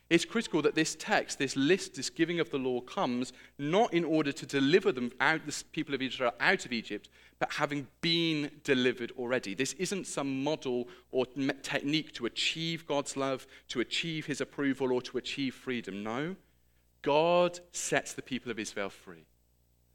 It's 0.08 0.24
critical 0.24 0.62
that 0.62 0.76
this 0.76 0.94
text, 0.94 1.40
this 1.40 1.56
list, 1.56 1.96
this 1.96 2.08
giving 2.08 2.38
of 2.38 2.50
the 2.50 2.56
law 2.56 2.80
comes 2.80 3.32
not 3.58 3.92
in 3.92 4.04
order 4.04 4.30
to 4.30 4.46
deliver 4.46 4.92
them 4.92 5.10
out, 5.18 5.44
the 5.44 5.64
people 5.72 5.92
of 5.92 6.00
Israel 6.00 6.34
out 6.38 6.66
of 6.66 6.72
Egypt, 6.72 7.08
but 7.40 7.54
having 7.54 7.88
been 8.00 8.48
delivered 8.62 9.10
already. 9.18 9.54
This 9.54 9.72
isn't 9.72 10.06
some 10.06 10.44
model 10.44 10.86
or 11.10 11.26
technique 11.60 12.12
to 12.12 12.26
achieve 12.26 12.86
God's 12.86 13.16
love, 13.16 13.44
to 13.70 13.80
achieve 13.80 14.26
his 14.26 14.40
approval, 14.40 14.92
or 14.92 15.02
to 15.02 15.18
achieve 15.18 15.56
freedom. 15.56 16.04
No. 16.04 16.36
God 17.02 17.58
sets 17.72 18.12
the 18.12 18.22
people 18.22 18.52
of 18.52 18.60
Israel 18.60 18.88
free. 18.88 19.24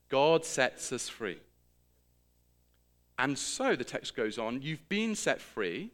God 0.09 0.43
sets 0.43 0.91
us 0.91 1.07
free. 1.07 1.39
And 3.17 3.37
so 3.37 3.75
the 3.75 3.83
text 3.83 4.15
goes 4.15 4.37
on 4.37 4.61
you've 4.61 4.87
been 4.89 5.15
set 5.15 5.39
free, 5.39 5.91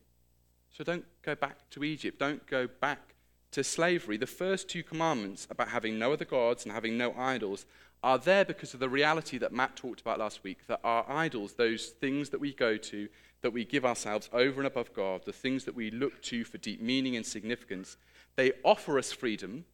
so 0.69 0.83
don't 0.83 1.05
go 1.21 1.35
back 1.35 1.69
to 1.71 1.83
Egypt. 1.83 2.19
Don't 2.19 2.45
go 2.47 2.67
back 2.67 3.15
to 3.51 3.63
slavery. 3.63 4.17
The 4.17 4.27
first 4.27 4.69
two 4.69 4.83
commandments 4.83 5.47
about 5.49 5.69
having 5.69 5.99
no 5.99 6.13
other 6.13 6.25
gods 6.25 6.63
and 6.63 6.73
having 6.73 6.97
no 6.97 7.13
idols 7.17 7.65
are 8.01 8.17
there 8.17 8.45
because 8.45 8.73
of 8.73 8.79
the 8.79 8.87
reality 8.87 9.37
that 9.37 9.51
Matt 9.51 9.75
talked 9.75 9.99
about 9.99 10.19
last 10.19 10.43
week 10.43 10.59
that 10.67 10.79
our 10.83 11.05
idols, 11.09 11.53
those 11.53 11.87
things 11.87 12.29
that 12.29 12.39
we 12.39 12.53
go 12.53 12.77
to, 12.77 13.09
that 13.41 13.51
we 13.51 13.65
give 13.65 13.85
ourselves 13.85 14.29
over 14.31 14.61
and 14.61 14.67
above 14.67 14.93
God, 14.93 15.25
the 15.25 15.33
things 15.33 15.65
that 15.65 15.75
we 15.75 15.91
look 15.91 16.21
to 16.23 16.43
for 16.43 16.57
deep 16.57 16.81
meaning 16.81 17.15
and 17.15 17.25
significance, 17.25 17.97
they 18.35 18.53
offer 18.63 18.97
us 18.97 19.11
freedom, 19.11 19.65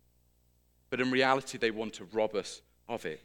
but 0.90 1.00
in 1.00 1.12
reality, 1.12 1.58
they 1.58 1.72
want 1.72 1.94
to 1.94 2.06
rob 2.06 2.36
us 2.36 2.62
of 2.88 3.06
it. 3.06 3.22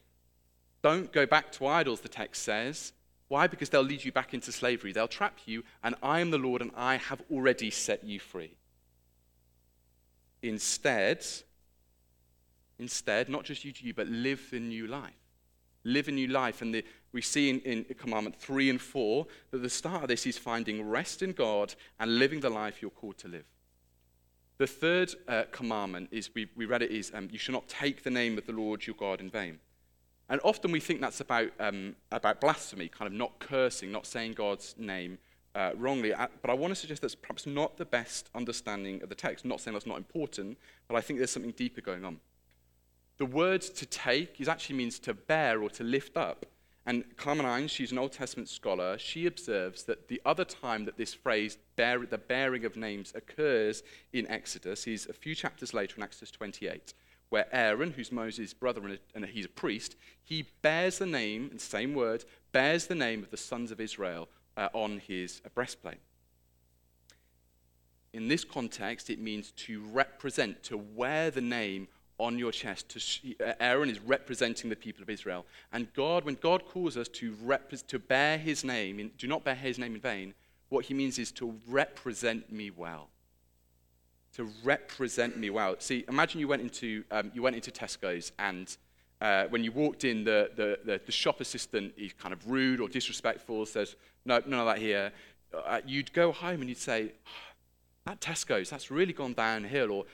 Don't 0.83 1.12
go 1.12 1.27
back 1.27 1.53
to 1.53 1.66
idols, 1.66 2.01
the 2.01 2.09
text 2.09 2.42
says. 2.42 2.92
Why? 3.31 3.47
Because 3.47 3.69
they'll 3.69 3.83
lead 3.83 4.05
you 4.05 4.11
back 4.11 4.35
into 4.35 4.51
slavery. 4.51 4.93
They'll 4.93 5.07
trap 5.07 5.38
you, 5.47 5.62
and 5.85 5.95
I 6.03 6.19
am 6.19 6.33
the 6.33 6.38
Lord, 6.38 6.62
and 6.62 6.73
I 6.77 6.97
have 6.97 7.23
already 7.31 7.71
set 7.71 8.03
you 8.03 8.19
free. 8.19 8.57
Instead, 10.43 11.25
instead, 12.81 13.29
not 13.29 13.45
just 13.45 13.64
you 13.64 13.95
but 13.95 14.09
live 14.09 14.49
the 14.51 14.59
new 14.59 14.88
life. 14.88 15.14
Live 15.85 16.09
a 16.09 16.11
new 16.11 16.27
life. 16.27 16.61
And 16.61 16.75
the, 16.75 16.85
we 17.12 17.23
see 17.23 17.51
in, 17.51 17.61
in 17.61 17.85
Commandment 17.95 18.35
3 18.35 18.69
and 18.69 18.81
4 18.81 19.25
that 19.53 19.62
the 19.62 19.71
start 19.71 20.03
of 20.03 20.09
this 20.09 20.27
is 20.27 20.37
finding 20.37 20.83
rest 20.83 21.23
in 21.23 21.31
God 21.31 21.77
and 22.01 22.19
living 22.19 22.40
the 22.40 22.51
life 22.51 22.83
you're 22.83 22.90
called 22.90 23.19
to 23.19 23.29
live. 23.29 23.47
The 24.59 24.66
third 24.66 25.14
uh, 25.29 25.45
commandment 25.53 26.09
is, 26.11 26.31
we, 26.35 26.49
we 26.57 26.64
read 26.66 26.83
it 26.83 26.90
is, 26.90 27.12
um, 27.14 27.29
you 27.31 27.38
shall 27.38 27.53
not 27.53 27.69
take 27.69 28.03
the 28.03 28.11
name 28.11 28.38
of 28.38 28.47
the 28.47 28.53
Lord 28.53 28.88
your 28.88 28.97
God 28.97 29.21
in 29.21 29.31
vain. 29.31 29.61
And 30.31 30.40
often 30.45 30.71
we 30.71 30.79
think 30.79 31.01
that's 31.01 31.21
about, 31.21 31.51
um, 31.59 31.97
about 32.12 32.40
blasphemy, 32.40 32.88
kind 32.88 33.09
of 33.09 33.12
not 33.12 33.40
cursing, 33.40 33.90
not 33.90 34.07
saying 34.07 34.35
God's 34.35 34.77
name 34.79 35.19
uh, 35.57 35.73
wrongly. 35.77 36.14
But 36.40 36.51
I 36.51 36.55
want 36.55 36.71
to 36.71 36.77
suggest 36.77 37.03
that's 37.03 37.16
perhaps 37.16 37.47
not 37.47 37.77
the 37.77 37.85
best 37.85 38.31
understanding 38.33 39.03
of 39.03 39.09
the 39.09 39.16
text. 39.16 39.45
I'm 39.45 39.51
not 39.51 39.61
saying 39.61 39.75
that's 39.75 39.87
not 39.87 39.99
important, 39.99 40.57
but 40.87 40.95
I 40.95 41.01
think 41.01 41.19
there's 41.19 41.33
something 41.33 41.51
deeper 41.51 41.81
going 41.81 42.05
on. 42.05 42.21
The 43.19 43.27
word 43.27 43.61
to 43.62 43.85
take 43.85 44.40
is 44.40 44.49
actually 44.49 44.77
means 44.77 45.01
to 45.01 45.14
bear 45.14 45.61
or 45.61 45.69
to 45.71 45.83
lift 45.83 46.16
up. 46.16 46.47
And 46.87 47.05
Carmen 47.16 47.66
she's 47.66 47.93
an 47.93 47.99
Old 47.99 48.12
Testament 48.12 48.49
scholar, 48.49 48.99
she 48.99 49.27
observes 49.27 49.83
that 49.85 50.09
the 50.09 50.23
other 50.25 50.45
time 50.45 50.85
that 50.87 50.97
this 50.97 51.12
phrase, 51.12 51.59
bear, 51.77 52.07
the 52.07 52.19
bearing 52.19 52.64
of 52.64 52.77
names, 52.77 53.12
occurs 53.14 53.83
in 54.12 54.31
Exodus 54.31 54.87
is 54.87 55.07
a 55.07 55.12
few 55.12 55.35
chapters 55.35 55.75
later 55.75 55.97
in 55.97 56.05
Exodus 56.05 56.31
28 56.31 56.95
where 57.31 57.47
Aaron, 57.53 57.93
who's 57.93 58.12
Moses' 58.12 58.53
brother 58.53 58.83
and, 58.83 58.93
a, 58.93 58.99
and 59.14 59.25
he's 59.25 59.47
a 59.47 59.49
priest, 59.49 59.97
he 60.23 60.47
bears 60.62 60.99
the 60.99 61.07
name, 61.07 61.51
the 61.53 61.59
same 61.59 61.95
word, 61.95 62.25
bears 62.53 62.87
the 62.87 62.95
name 62.95 63.23
of 63.23 63.31
the 63.31 63.37
sons 63.37 63.71
of 63.71 63.81
Israel 63.81 64.29
uh, 64.57 64.69
on 64.75 64.99
his 64.99 65.40
uh, 65.47 65.49
breastplate. 65.55 66.01
In 68.12 68.27
this 68.27 68.45
context, 68.45 69.09
it 69.09 69.21
means 69.21 69.53
to 69.53 69.83
represent, 69.93 70.62
to 70.64 70.77
wear 70.77 71.31
the 71.31 71.40
name 71.40 71.87
on 72.19 72.37
your 72.37 72.51
chest. 72.51 72.88
To, 72.90 73.47
uh, 73.47 73.55
Aaron 73.61 73.88
is 73.88 74.01
representing 74.01 74.69
the 74.69 74.77
people 74.77 75.03
of 75.03 75.09
Israel. 75.09 75.47
And 75.73 75.93
God, 75.95 76.25
when 76.25 76.35
God 76.35 76.66
calls 76.66 76.97
us 76.97 77.07
to, 77.09 77.33
repre- 77.35 77.87
to 77.87 77.99
bear 78.01 78.38
his 78.38 78.64
name, 78.64 78.99
in, 78.99 79.12
do 79.16 79.29
not 79.29 79.45
bear 79.45 79.55
his 79.55 79.79
name 79.79 79.95
in 79.95 80.01
vain, 80.01 80.35
what 80.69 80.87
he 80.87 80.95
means 80.95 81.19
is 81.19 81.31
to 81.33 81.55
represent 81.69 82.53
me 82.53 82.71
well 82.71 83.09
to 84.40 84.53
represent 84.64 85.37
me 85.37 85.50
well. 85.50 85.76
See, 85.79 86.05
imagine 86.09 86.40
you 86.40 86.48
went 86.48 86.62
into, 86.62 87.05
um, 87.11 87.31
you 87.35 87.42
went 87.42 87.57
into 87.57 87.70
Tesco's 87.70 88.33
and 88.38 88.76
uh, 89.20 89.44
when 89.50 89.62
you 89.62 89.70
walked 89.70 90.05
in, 90.05 90.24
the, 90.24 90.50
the, 90.57 90.79
the, 90.85 91.00
the, 91.05 91.12
shop 91.12 91.42
assistant 91.42 91.92
is 91.98 92.14
kind 92.14 92.33
of 92.33 92.50
rude 92.50 92.81
or 92.81 92.88
disrespectful, 92.88 93.66
says, 93.66 93.96
no, 94.24 94.40
none 94.46 94.61
of 94.61 94.66
that 94.66 94.79
here. 94.79 95.12
Uh, 95.53 95.81
you'd 95.87 96.11
go 96.14 96.33
home 96.33 96.61
and 96.61 96.70
you'd 96.70 96.79
say, 96.79 97.12
oh, 97.26 97.55
that 98.07 98.20
Tesco's, 98.20 98.70
that's 98.70 98.90
really 98.90 99.12
gone 99.12 99.35
downhill, 99.35 99.90
or 99.90 100.05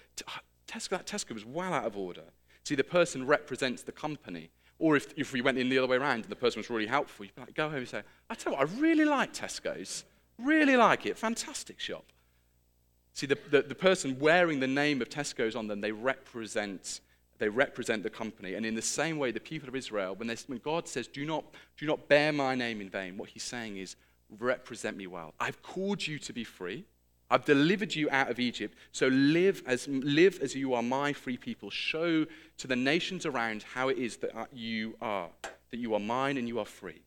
Tesco, 0.67 0.89
that 0.91 1.07
Tesco 1.07 1.35
was 1.35 1.45
well 1.45 1.73
out 1.73 1.85
of 1.85 1.97
order. 1.97 2.25
See, 2.65 2.75
the 2.75 2.83
person 2.83 3.25
represents 3.27 3.83
the 3.83 3.93
company. 3.93 4.51
Or 4.81 4.97
if, 4.97 5.15
if 5.17 5.33
we 5.33 5.41
went 5.41 5.57
in 5.57 5.69
the 5.69 5.79
other 5.79 5.87
way 5.87 5.99
around 5.99 6.25
and 6.25 6.25
the 6.25 6.37
person 6.37 6.59
was 6.59 6.69
really 6.69 6.87
helpful, 6.87 7.27
you'd 7.27 7.39
like, 7.39 7.55
go 7.55 7.69
home 7.69 7.79
and 7.79 7.89
say, 7.89 8.03
I 8.29 8.35
tell 8.35 8.53
you 8.53 8.59
what, 8.59 8.69
I 8.69 8.73
really 8.81 9.05
like 9.05 9.33
Tesco's. 9.33 10.05
Really 10.39 10.77
like 10.77 11.07
it. 11.07 11.17
Fantastic 11.17 11.79
shop. 11.79 12.05
See, 13.17 13.25
the, 13.25 13.39
the, 13.51 13.63
the, 13.63 13.75
person 13.75 14.19
wearing 14.19 14.61
the 14.61 14.67
name 14.67 15.01
of 15.01 15.09
Tesco's 15.09 15.57
on 15.57 15.69
them, 15.69 15.81
they 15.81 15.91
represent, 15.91 17.01
they 17.39 17.49
represent 17.49 18.03
the 18.03 18.11
company. 18.11 18.53
And 18.53 18.67
in 18.67 18.75
the 18.75 18.83
same 18.83 19.17
way, 19.17 19.31
the 19.31 19.41
people 19.41 19.71
of 19.71 19.75
Israel, 19.75 20.15
when, 20.15 20.29
they, 20.29 20.37
when 20.49 20.59
God 20.59 20.87
says, 20.87 21.07
do 21.07 21.25
not, 21.25 21.43
do 21.79 21.87
not 21.87 22.09
bear 22.09 22.31
my 22.31 22.55
name 22.55 22.83
in 22.83 22.91
vain, 22.91 23.17
what 23.17 23.31
he's 23.31 23.43
saying 23.43 23.79
is, 23.79 23.97
represent 24.39 24.99
me 24.99 25.07
well. 25.07 25.33
I've 25.41 25.63
called 25.63 26.07
you 26.07 26.19
to 26.19 26.33
be 26.35 26.45
free. 26.45 26.85
I've 27.31 27.47
delivered 27.47 27.95
you 27.95 28.11
out 28.11 28.31
of 28.31 28.39
Egypt. 28.39 28.77
So 28.93 29.09
live 29.09 29.63
as, 29.65 29.89
live 29.89 30.39
as 30.43 30.55
you 30.55 30.75
are 30.75 30.83
my 30.83 31.15
free 31.15 31.39
people. 31.39 31.71
Show 31.71 32.27
to 32.59 32.67
the 32.67 32.77
nations 32.77 33.25
around 33.25 33.63
how 33.63 33.89
it 33.89 33.97
is 33.97 34.19
that 34.19 34.37
uh, 34.37 34.45
you 34.53 34.95
are, 35.01 35.31
that 35.71 35.79
you 35.79 35.95
are 35.95 36.01
mine 36.01 36.37
and 36.37 36.47
you 36.47 36.59
are 36.59 36.67
free. 36.67 37.01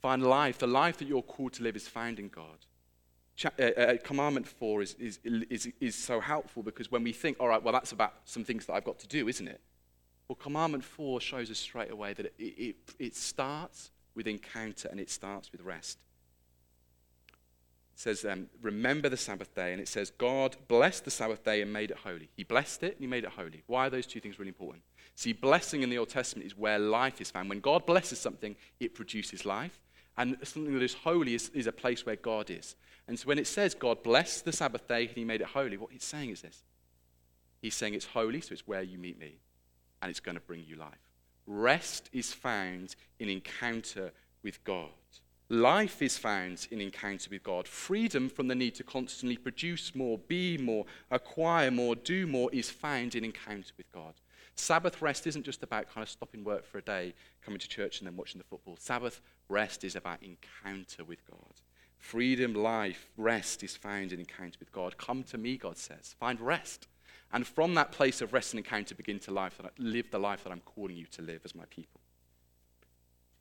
Find 0.00 0.22
life. 0.22 0.58
The 0.58 0.68
life 0.68 0.98
that 0.98 1.08
you're 1.08 1.20
called 1.20 1.54
to 1.54 1.64
live 1.64 1.74
is 1.74 1.88
found 1.88 2.20
in 2.20 2.28
God. 2.28 2.58
Uh, 3.42 3.62
uh, 3.62 3.96
commandment 4.04 4.46
four 4.46 4.80
is, 4.80 4.94
is, 4.94 5.18
is, 5.24 5.68
is 5.80 5.94
so 5.96 6.20
helpful 6.20 6.62
because 6.62 6.90
when 6.90 7.02
we 7.02 7.12
think, 7.12 7.36
all 7.40 7.48
right, 7.48 7.62
well, 7.62 7.72
that's 7.72 7.92
about 7.92 8.14
some 8.24 8.44
things 8.44 8.66
that 8.66 8.74
I've 8.74 8.84
got 8.84 8.98
to 9.00 9.08
do, 9.08 9.28
isn't 9.28 9.48
it? 9.48 9.60
Well, 10.28 10.36
commandment 10.36 10.84
four 10.84 11.20
shows 11.20 11.50
us 11.50 11.58
straight 11.58 11.90
away 11.90 12.14
that 12.14 12.26
it, 12.26 12.32
it, 12.38 12.76
it 12.98 13.16
starts 13.16 13.90
with 14.14 14.26
encounter 14.26 14.88
and 14.88 15.00
it 15.00 15.10
starts 15.10 15.50
with 15.50 15.62
rest. 15.62 15.98
It 17.94 18.00
says, 18.00 18.24
um, 18.24 18.46
remember 18.62 19.08
the 19.08 19.16
Sabbath 19.16 19.54
day, 19.54 19.72
and 19.72 19.80
it 19.80 19.86
says, 19.86 20.10
God 20.10 20.56
blessed 20.66 21.04
the 21.04 21.10
Sabbath 21.10 21.44
day 21.44 21.60
and 21.62 21.72
made 21.72 21.90
it 21.90 21.98
holy. 21.98 22.28
He 22.36 22.42
blessed 22.42 22.82
it 22.84 22.92
and 22.92 23.00
he 23.00 23.06
made 23.06 23.24
it 23.24 23.30
holy. 23.30 23.62
Why 23.66 23.86
are 23.86 23.90
those 23.90 24.06
two 24.06 24.20
things 24.20 24.38
really 24.38 24.48
important? 24.48 24.82
See, 25.14 25.32
blessing 25.32 25.82
in 25.82 25.90
the 25.90 25.98
Old 25.98 26.08
Testament 26.08 26.46
is 26.46 26.56
where 26.56 26.78
life 26.78 27.20
is 27.20 27.30
found. 27.30 27.48
When 27.48 27.60
God 27.60 27.86
blesses 27.86 28.18
something, 28.18 28.56
it 28.80 28.94
produces 28.94 29.44
life. 29.44 29.80
And 30.16 30.36
something 30.42 30.74
that 30.74 30.82
is 30.82 30.94
holy 30.94 31.34
is, 31.34 31.50
is 31.50 31.66
a 31.66 31.72
place 31.72 32.06
where 32.06 32.16
God 32.16 32.50
is. 32.50 32.76
And 33.06 33.18
so 33.18 33.26
when 33.26 33.38
it 33.38 33.46
says 33.46 33.74
God 33.74 34.02
blessed 34.02 34.44
the 34.44 34.52
Sabbath 34.52 34.88
day 34.88 35.06
and 35.06 35.16
he 35.16 35.24
made 35.24 35.40
it 35.40 35.48
holy, 35.48 35.76
what 35.76 35.92
he's 35.92 36.04
saying 36.04 36.30
is 36.30 36.42
this 36.42 36.62
He's 37.64 37.74
saying 37.74 37.94
it's 37.94 38.04
holy, 38.04 38.42
so 38.42 38.52
it's 38.52 38.66
where 38.66 38.82
you 38.82 38.98
meet 38.98 39.18
me, 39.18 39.38
and 40.02 40.10
it's 40.10 40.20
going 40.20 40.34
to 40.34 40.40
bring 40.42 40.64
you 40.66 40.76
life. 40.76 41.10
Rest 41.46 42.10
is 42.12 42.30
found 42.30 42.94
in 43.18 43.30
encounter 43.30 44.12
with 44.42 44.62
God. 44.64 44.90
Life 45.48 46.02
is 46.02 46.18
found 46.18 46.66
in 46.70 46.80
encounter 46.80 47.28
with 47.30 47.42
God. 47.42 47.66
Freedom 47.66 48.28
from 48.28 48.48
the 48.48 48.54
need 48.54 48.74
to 48.74 48.82
constantly 48.82 49.38
produce 49.38 49.94
more, 49.94 50.18
be 50.18 50.58
more, 50.58 50.84
acquire 51.10 51.70
more, 51.70 51.94
do 51.94 52.26
more 52.26 52.50
is 52.52 52.68
found 52.68 53.14
in 53.14 53.24
encounter 53.24 53.72
with 53.78 53.90
God. 53.92 54.12
Sabbath 54.56 55.02
rest 55.02 55.26
isn't 55.26 55.44
just 55.44 55.62
about 55.62 55.88
kind 55.88 56.02
of 56.02 56.08
stopping 56.08 56.44
work 56.44 56.66
for 56.66 56.78
a 56.78 56.82
day, 56.82 57.14
coming 57.42 57.60
to 57.60 57.68
church, 57.68 57.98
and 57.98 58.06
then 58.06 58.16
watching 58.16 58.38
the 58.38 58.44
football. 58.44 58.76
Sabbath 58.78 59.20
rest 59.48 59.84
is 59.84 59.96
about 59.96 60.22
encounter 60.22 61.02
with 61.04 61.26
God. 61.30 61.60
Freedom, 62.04 62.52
life, 62.52 63.08
rest 63.16 63.62
is 63.62 63.78
found 63.78 64.12
in 64.12 64.20
encounter 64.20 64.58
with 64.60 64.70
God. 64.70 64.98
Come 64.98 65.22
to 65.22 65.38
me, 65.38 65.56
God 65.56 65.78
says. 65.78 66.14
Find 66.20 66.38
rest. 66.38 66.86
And 67.32 67.46
from 67.46 67.74
that 67.76 67.92
place 67.92 68.20
of 68.20 68.34
rest 68.34 68.52
and 68.52 68.58
encounter, 68.58 68.94
begin 68.94 69.18
to 69.20 69.30
life, 69.30 69.58
live 69.78 70.10
the 70.10 70.18
life 70.18 70.44
that 70.44 70.52
I'm 70.52 70.60
calling 70.60 70.96
you 70.96 71.06
to 71.06 71.22
live 71.22 71.40
as 71.46 71.54
my 71.54 71.64
people. 71.70 72.02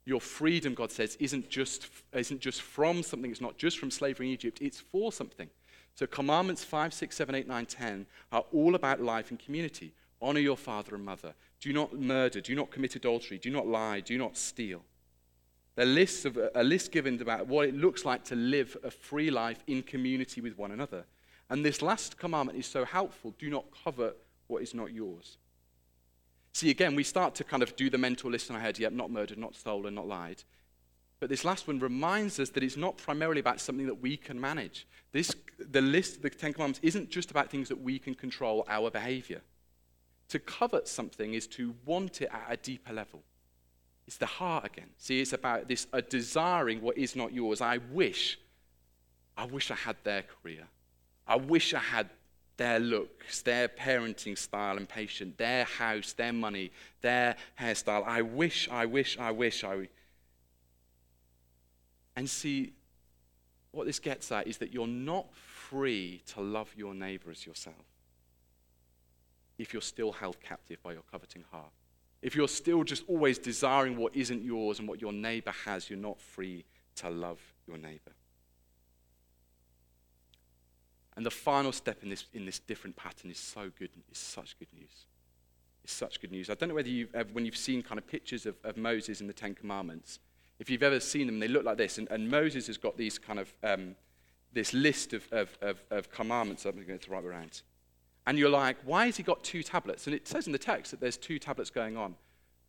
Your 0.05 0.21
freedom, 0.21 0.75
God 0.75 0.93
says, 0.93 1.17
isn't 1.19 1.49
just, 1.49 1.89
isn't 2.13 2.39
just 2.39 2.61
from 2.61 3.03
something, 3.03 3.29
it's 3.29 3.41
not 3.41 3.57
just 3.57 3.79
from 3.79 3.91
slavery 3.91 4.27
in 4.27 4.33
Egypt, 4.33 4.59
it's 4.61 4.79
for 4.79 5.11
something. 5.11 5.49
So, 5.95 6.07
commandments 6.07 6.63
5, 6.63 6.93
6, 6.93 7.17
7, 7.17 7.35
8, 7.35 7.45
9, 7.45 7.65
10 7.65 8.05
are 8.31 8.45
all 8.53 8.75
about 8.75 9.01
life 9.01 9.29
and 9.29 9.37
community. 9.37 9.93
Honor 10.21 10.39
your 10.39 10.57
father 10.57 10.95
and 10.95 11.03
mother. 11.03 11.33
Do 11.59 11.73
not 11.73 11.99
murder. 11.99 12.39
Do 12.39 12.55
not 12.55 12.71
commit 12.71 12.95
adultery. 12.95 13.39
Do 13.39 13.49
not 13.49 13.67
lie. 13.67 13.99
Do 13.99 14.17
not 14.17 14.37
steal. 14.37 14.83
Of, 15.75 16.39
a 16.53 16.63
list 16.63 16.91
given 16.91 17.19
about 17.21 17.47
what 17.47 17.67
it 17.67 17.75
looks 17.75 18.05
like 18.05 18.23
to 18.25 18.35
live 18.35 18.77
a 18.83 18.91
free 18.91 19.31
life 19.31 19.63
in 19.65 19.81
community 19.81 20.39
with 20.39 20.57
one 20.57 20.71
another. 20.71 21.05
And 21.49 21.65
this 21.65 21.81
last 21.81 22.17
commandment 22.17 22.59
is 22.59 22.67
so 22.67 22.85
helpful 22.85 23.33
do 23.39 23.49
not 23.49 23.65
covet 23.83 24.17
what 24.47 24.61
is 24.61 24.73
not 24.73 24.91
yours. 24.91 25.37
See, 26.53 26.69
again, 26.69 26.95
we 26.95 27.03
start 27.03 27.33
to 27.35 27.43
kind 27.43 27.63
of 27.63 27.75
do 27.75 27.89
the 27.89 27.97
mental 27.97 28.29
list 28.29 28.49
in 28.49 28.55
our 28.55 28.61
head 28.61 28.77
yep, 28.77 28.93
not 28.93 29.09
murdered, 29.09 29.39
not 29.39 29.55
stolen, 29.55 29.95
not 29.95 30.07
lied. 30.07 30.43
But 31.19 31.29
this 31.29 31.45
last 31.45 31.67
one 31.67 31.79
reminds 31.79 32.39
us 32.39 32.49
that 32.49 32.63
it's 32.63 32.77
not 32.77 32.97
primarily 32.97 33.39
about 33.39 33.59
something 33.59 33.87
that 33.87 34.01
we 34.01 34.17
can 34.17 34.39
manage. 34.39 34.85
This, 35.11 35.33
the 35.57 35.81
list, 35.81 36.17
of 36.17 36.21
the 36.21 36.29
Ten 36.29 36.53
Commandments, 36.53 36.81
isn't 36.83 37.09
just 37.09 37.31
about 37.31 37.49
things 37.49 37.69
that 37.69 37.81
we 37.81 37.97
can 37.97 38.13
control 38.13 38.65
our 38.67 38.91
behavior. 38.91 39.41
To 40.29 40.39
covet 40.39 40.87
something 40.87 41.33
is 41.33 41.47
to 41.47 41.73
want 41.85 42.21
it 42.21 42.29
at 42.31 42.45
a 42.49 42.57
deeper 42.57 42.93
level. 42.93 43.23
It's 44.07 44.17
the 44.17 44.25
heart 44.25 44.65
again. 44.65 44.89
See, 44.97 45.21
it's 45.21 45.33
about 45.33 45.67
this 45.67 45.87
a 45.93 46.01
desiring 46.01 46.81
what 46.81 46.97
is 46.97 47.15
not 47.15 47.33
yours. 47.33 47.61
I 47.61 47.79
wish, 47.91 48.39
I 49.37 49.45
wish 49.45 49.71
I 49.71 49.75
had 49.75 49.95
their 50.03 50.23
career. 50.23 50.67
I 51.25 51.37
wish 51.37 51.73
I 51.73 51.79
had 51.79 52.09
their 52.57 52.79
looks, 52.79 53.41
their 53.41 53.67
parenting 53.67 54.37
style 54.37 54.77
and 54.77 54.87
patience, 54.87 55.35
their 55.37 55.63
house, 55.63 56.13
their 56.13 56.33
money, 56.33 56.71
their 57.01 57.35
hairstyle. 57.59 58.05
I 58.05 58.21
wish, 58.21 58.69
I 58.69 58.85
wish, 58.85 59.17
I 59.17 59.31
wish, 59.31 59.63
I. 59.63 59.87
And 62.15 62.29
see, 62.29 62.73
what 63.71 63.87
this 63.87 63.99
gets 63.99 64.31
at 64.31 64.47
is 64.47 64.57
that 64.59 64.71
you're 64.71 64.85
not 64.85 65.33
free 65.33 66.21
to 66.27 66.41
love 66.41 66.71
your 66.75 66.93
neighbor 66.93 67.31
as 67.31 67.45
yourself 67.45 67.75
if 69.57 69.73
you're 69.73 69.81
still 69.81 70.11
held 70.11 70.39
captive 70.41 70.81
by 70.83 70.93
your 70.93 71.03
coveting 71.11 71.43
heart. 71.51 71.71
If 72.23 72.35
you're 72.35 72.47
still 72.47 72.85
just 72.85 73.03
always 73.09 73.37
desiring 73.37 73.97
what 73.97 74.15
isn't 74.15 74.43
yours 74.43 74.79
and 74.79 74.87
what 74.87 75.01
your 75.01 75.11
neighbor 75.11 75.53
has, 75.65 75.89
you're 75.89 75.99
not 75.99 76.21
free 76.21 76.63
to 76.95 77.09
love 77.09 77.39
your 77.67 77.77
neighbor. 77.77 78.13
And 81.17 81.25
the 81.25 81.31
final 81.31 81.73
step 81.73 82.01
in 82.01 82.09
this, 82.09 82.25
in 82.33 82.45
this 82.45 82.59
different 82.59 82.95
pattern 82.95 83.29
is 83.29 83.37
so 83.37 83.69
good, 83.77 83.89
is 84.09 84.17
such 84.17 84.57
good 84.57 84.69
news. 84.73 85.05
It's 85.83 85.91
such 85.91 86.21
good 86.21 86.31
news. 86.31 86.49
I 86.49 86.55
don't 86.55 86.69
know 86.69 86.75
whether 86.75 86.87
you've, 86.87 87.13
when 87.33 87.45
you've 87.45 87.57
seen 87.57 87.83
kind 87.83 87.99
of 87.99 88.07
pictures 88.07 88.45
of, 88.45 88.55
of 88.63 88.77
Moses 88.77 89.19
in 89.19 89.27
the 89.27 89.33
Ten 89.33 89.53
Commandments, 89.53 90.19
if 90.59 90.69
you've 90.69 90.81
ever 90.81 91.01
seen 91.01 91.27
them, 91.27 91.39
they 91.39 91.49
look 91.49 91.65
like 91.65 91.77
this. 91.77 91.97
And, 91.97 92.07
and 92.09 92.31
Moses 92.31 92.67
has 92.67 92.77
got 92.77 92.95
these 92.95 93.19
kind 93.19 93.37
of, 93.37 93.53
um, 93.63 93.95
this 94.53 94.73
list 94.73 95.11
of, 95.11 95.27
of, 95.33 95.57
of, 95.61 95.83
of 95.91 96.09
commandments. 96.09 96.63
I'm 96.63 96.81
going 96.87 96.99
to 96.99 97.11
write 97.11 97.25
around. 97.25 97.63
And 98.25 98.37
you're 98.37 98.49
like, 98.49 98.77
why 98.83 99.07
has 99.07 99.17
he 99.17 99.23
got 99.23 99.43
two 99.43 99.63
tablets? 99.63 100.07
And 100.07 100.15
it 100.15 100.27
says 100.27 100.45
in 100.47 100.53
the 100.53 100.59
text 100.59 100.91
that 100.91 101.01
there's 101.01 101.17
two 101.17 101.39
tablets 101.39 101.69
going 101.69 101.97
on. 101.97 102.15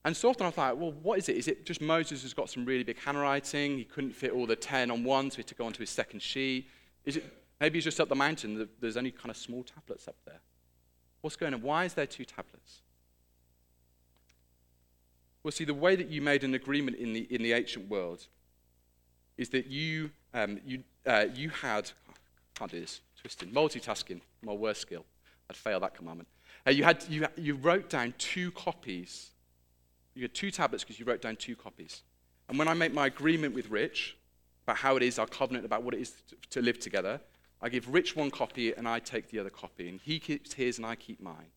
And 0.04 0.16
so 0.16 0.28
often 0.28 0.46
I 0.46 0.50
thought, 0.50 0.76
well, 0.76 0.92
what 0.92 1.18
is 1.18 1.28
it? 1.28 1.36
Is 1.36 1.48
it 1.48 1.64
just 1.64 1.80
Moses 1.80 2.22
has 2.22 2.34
got 2.34 2.50
some 2.50 2.64
really 2.64 2.82
big 2.82 2.98
handwriting? 2.98 3.78
He 3.78 3.84
couldn't 3.84 4.12
fit 4.12 4.32
all 4.32 4.46
the 4.46 4.56
10 4.56 4.90
on 4.90 5.04
one, 5.04 5.30
so 5.30 5.36
he 5.36 5.40
had 5.40 5.46
to 5.48 5.54
go 5.54 5.64
onto 5.64 5.80
his 5.80 5.90
second 5.90 6.20
sheet. 6.20 6.68
Is 7.04 7.16
it 7.16 7.24
Maybe 7.60 7.78
he's 7.78 7.84
just 7.84 8.00
up 8.00 8.08
the 8.08 8.14
mountain. 8.14 8.68
There's 8.80 8.96
only 8.96 9.10
kind 9.10 9.30
of 9.30 9.36
small 9.36 9.62
tablets 9.62 10.08
up 10.08 10.16
there. 10.26 10.40
What's 11.20 11.36
going 11.36 11.54
on? 11.54 11.62
Why 11.62 11.84
is 11.84 11.94
there 11.94 12.06
two 12.06 12.24
tablets? 12.24 12.82
Well, 15.42 15.52
see, 15.52 15.64
the 15.64 15.74
way 15.74 15.96
that 15.96 16.08
you 16.08 16.20
made 16.20 16.44
an 16.44 16.54
agreement 16.54 16.96
in 16.96 17.12
the, 17.12 17.20
in 17.34 17.42
the 17.42 17.52
ancient 17.52 17.88
world 17.88 18.26
is 19.36 19.48
that 19.50 19.66
you, 19.66 20.10
um, 20.32 20.60
you, 20.64 20.84
uh, 21.06 21.26
you 21.34 21.50
had, 21.50 21.90
oh, 22.10 22.14
can't 22.54 22.70
do 22.70 22.80
this, 22.80 23.00
twisting, 23.20 23.50
multitasking, 23.50 24.20
my 24.42 24.52
worst 24.52 24.80
skill. 24.80 25.04
I'd 25.50 25.56
fail 25.56 25.80
that 25.80 25.94
commandment. 25.94 26.28
Uh, 26.66 26.70
you, 26.70 26.84
had, 26.84 27.04
you, 27.08 27.26
you 27.36 27.54
wrote 27.56 27.90
down 27.90 28.14
two 28.18 28.50
copies. 28.52 29.30
You 30.14 30.22
had 30.22 30.34
two 30.34 30.50
tablets 30.50 30.84
because 30.84 30.98
you 30.98 31.04
wrote 31.04 31.20
down 31.20 31.36
two 31.36 31.56
copies. 31.56 32.02
And 32.48 32.58
when 32.58 32.68
I 32.68 32.74
make 32.74 32.92
my 32.92 33.06
agreement 33.06 33.54
with 33.54 33.70
Rich 33.70 34.16
about 34.66 34.78
how 34.78 34.96
it 34.96 35.02
is, 35.02 35.18
our 35.18 35.26
covenant 35.26 35.64
about 35.64 35.82
what 35.82 35.94
it 35.94 36.00
is 36.00 36.12
to, 36.28 36.36
to 36.50 36.62
live 36.62 36.78
together, 36.78 37.20
I 37.60 37.68
give 37.68 37.88
Rich 37.92 38.16
one 38.16 38.30
copy 38.30 38.74
and 38.74 38.86
I 38.86 38.98
take 38.98 39.30
the 39.30 39.38
other 39.38 39.50
copy, 39.50 39.88
and 39.88 40.00
he 40.00 40.18
keeps 40.18 40.52
his 40.52 40.78
and 40.78 40.86
I 40.86 40.96
keep 40.96 41.20
mine. 41.20 41.48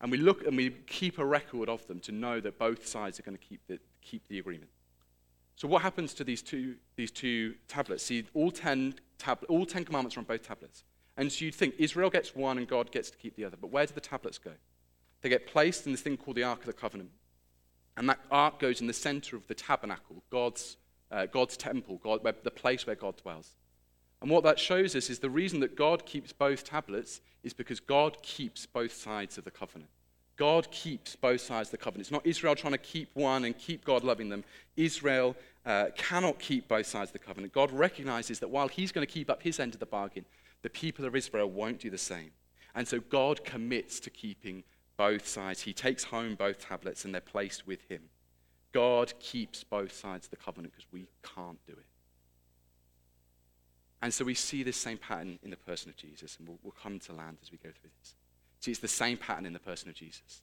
And 0.00 0.10
we 0.10 0.18
look 0.18 0.46
and 0.46 0.56
we 0.56 0.70
keep 0.70 1.18
a 1.18 1.24
record 1.24 1.68
of 1.68 1.86
them 1.86 2.00
to 2.00 2.12
know 2.12 2.40
that 2.40 2.58
both 2.58 2.86
sides 2.86 3.18
are 3.18 3.22
going 3.22 3.36
to 3.36 3.42
keep 3.42 3.66
the, 3.66 3.78
keep 4.02 4.28
the 4.28 4.38
agreement. 4.38 4.70
So 5.56 5.66
what 5.66 5.80
happens 5.82 6.12
to 6.14 6.24
these 6.24 6.42
two, 6.42 6.76
these 6.96 7.10
two 7.10 7.54
tablets? 7.66 8.04
See, 8.04 8.24
all 8.34 8.50
10, 8.50 8.94
tab- 9.18 9.44
all 9.48 9.64
10 9.64 9.84
commandments 9.84 10.16
are 10.16 10.20
on 10.20 10.26
both 10.26 10.46
tablets. 10.46 10.84
And 11.16 11.32
so 11.32 11.44
you'd 11.44 11.54
think 11.54 11.74
Israel 11.78 12.10
gets 12.10 12.34
one 12.34 12.58
and 12.58 12.68
God 12.68 12.90
gets 12.90 13.10
to 13.10 13.16
keep 13.16 13.36
the 13.36 13.44
other. 13.44 13.56
But 13.58 13.70
where 13.70 13.86
do 13.86 13.94
the 13.94 14.00
tablets 14.00 14.38
go? 14.38 14.52
They 15.22 15.28
get 15.28 15.46
placed 15.46 15.86
in 15.86 15.92
this 15.92 16.02
thing 16.02 16.16
called 16.16 16.36
the 16.36 16.42
Ark 16.42 16.60
of 16.60 16.66
the 16.66 16.72
Covenant. 16.72 17.10
And 17.96 18.08
that 18.10 18.20
ark 18.30 18.58
goes 18.58 18.80
in 18.80 18.86
the 18.86 18.92
center 18.92 19.36
of 19.36 19.46
the 19.46 19.54
tabernacle, 19.54 20.22
God's, 20.30 20.76
uh, 21.10 21.26
God's 21.26 21.56
temple, 21.56 21.98
God, 22.02 22.22
where, 22.22 22.34
the 22.42 22.50
place 22.50 22.86
where 22.86 22.96
God 22.96 23.16
dwells. 23.16 23.56
And 24.20 24.30
what 24.30 24.44
that 24.44 24.58
shows 24.58 24.94
us 24.94 25.08
is 25.08 25.18
the 25.18 25.30
reason 25.30 25.60
that 25.60 25.76
God 25.76 26.04
keeps 26.04 26.32
both 26.32 26.64
tablets 26.64 27.20
is 27.42 27.54
because 27.54 27.80
God 27.80 28.22
keeps 28.22 28.66
both 28.66 28.92
sides 28.92 29.38
of 29.38 29.44
the 29.44 29.50
covenant. 29.50 29.90
God 30.36 30.70
keeps 30.70 31.16
both 31.16 31.40
sides 31.40 31.68
of 31.68 31.72
the 31.72 31.78
covenant. 31.78 32.02
It's 32.02 32.12
not 32.12 32.26
Israel 32.26 32.54
trying 32.54 32.72
to 32.72 32.78
keep 32.78 33.08
one 33.14 33.44
and 33.44 33.56
keep 33.56 33.84
God 33.84 34.04
loving 34.04 34.28
them. 34.28 34.44
Israel 34.76 35.34
uh, 35.64 35.86
cannot 35.96 36.38
keep 36.38 36.68
both 36.68 36.86
sides 36.86 37.08
of 37.08 37.14
the 37.14 37.18
covenant. 37.18 37.54
God 37.54 37.72
recognizes 37.72 38.38
that 38.40 38.48
while 38.48 38.68
He's 38.68 38.92
going 38.92 39.06
to 39.06 39.12
keep 39.12 39.30
up 39.30 39.42
His 39.42 39.58
end 39.58 39.72
of 39.72 39.80
the 39.80 39.86
bargain, 39.86 40.26
the 40.62 40.70
people 40.70 41.04
of 41.04 41.14
Israel 41.14 41.50
won't 41.50 41.80
do 41.80 41.90
the 41.90 41.98
same. 41.98 42.30
And 42.74 42.86
so 42.86 43.00
God 43.00 43.44
commits 43.44 44.00
to 44.00 44.10
keeping 44.10 44.64
both 44.96 45.26
sides. 45.26 45.62
He 45.62 45.72
takes 45.72 46.04
home 46.04 46.34
both 46.34 46.58
tablets 46.58 47.04
and 47.04 47.14
they're 47.14 47.20
placed 47.20 47.66
with 47.66 47.88
Him. 47.88 48.02
God 48.72 49.14
keeps 49.20 49.64
both 49.64 49.92
sides 49.92 50.26
of 50.26 50.30
the 50.30 50.36
covenant 50.36 50.74
because 50.74 50.90
we 50.92 51.06
can't 51.22 51.64
do 51.66 51.72
it. 51.72 51.86
And 54.02 54.12
so 54.12 54.24
we 54.24 54.34
see 54.34 54.62
this 54.62 54.76
same 54.76 54.98
pattern 54.98 55.38
in 55.42 55.50
the 55.50 55.56
person 55.56 55.88
of 55.88 55.96
Jesus, 55.96 56.36
and 56.38 56.46
we'll, 56.46 56.58
we'll 56.62 56.74
come 56.80 56.98
to 57.00 57.12
land 57.12 57.38
as 57.42 57.50
we 57.50 57.58
go 57.58 57.70
through 57.70 57.90
this. 57.98 58.14
See, 58.60 58.70
it's 58.70 58.80
the 58.80 58.88
same 58.88 59.16
pattern 59.16 59.46
in 59.46 59.52
the 59.52 59.58
person 59.58 59.88
of 59.88 59.94
Jesus. 59.94 60.42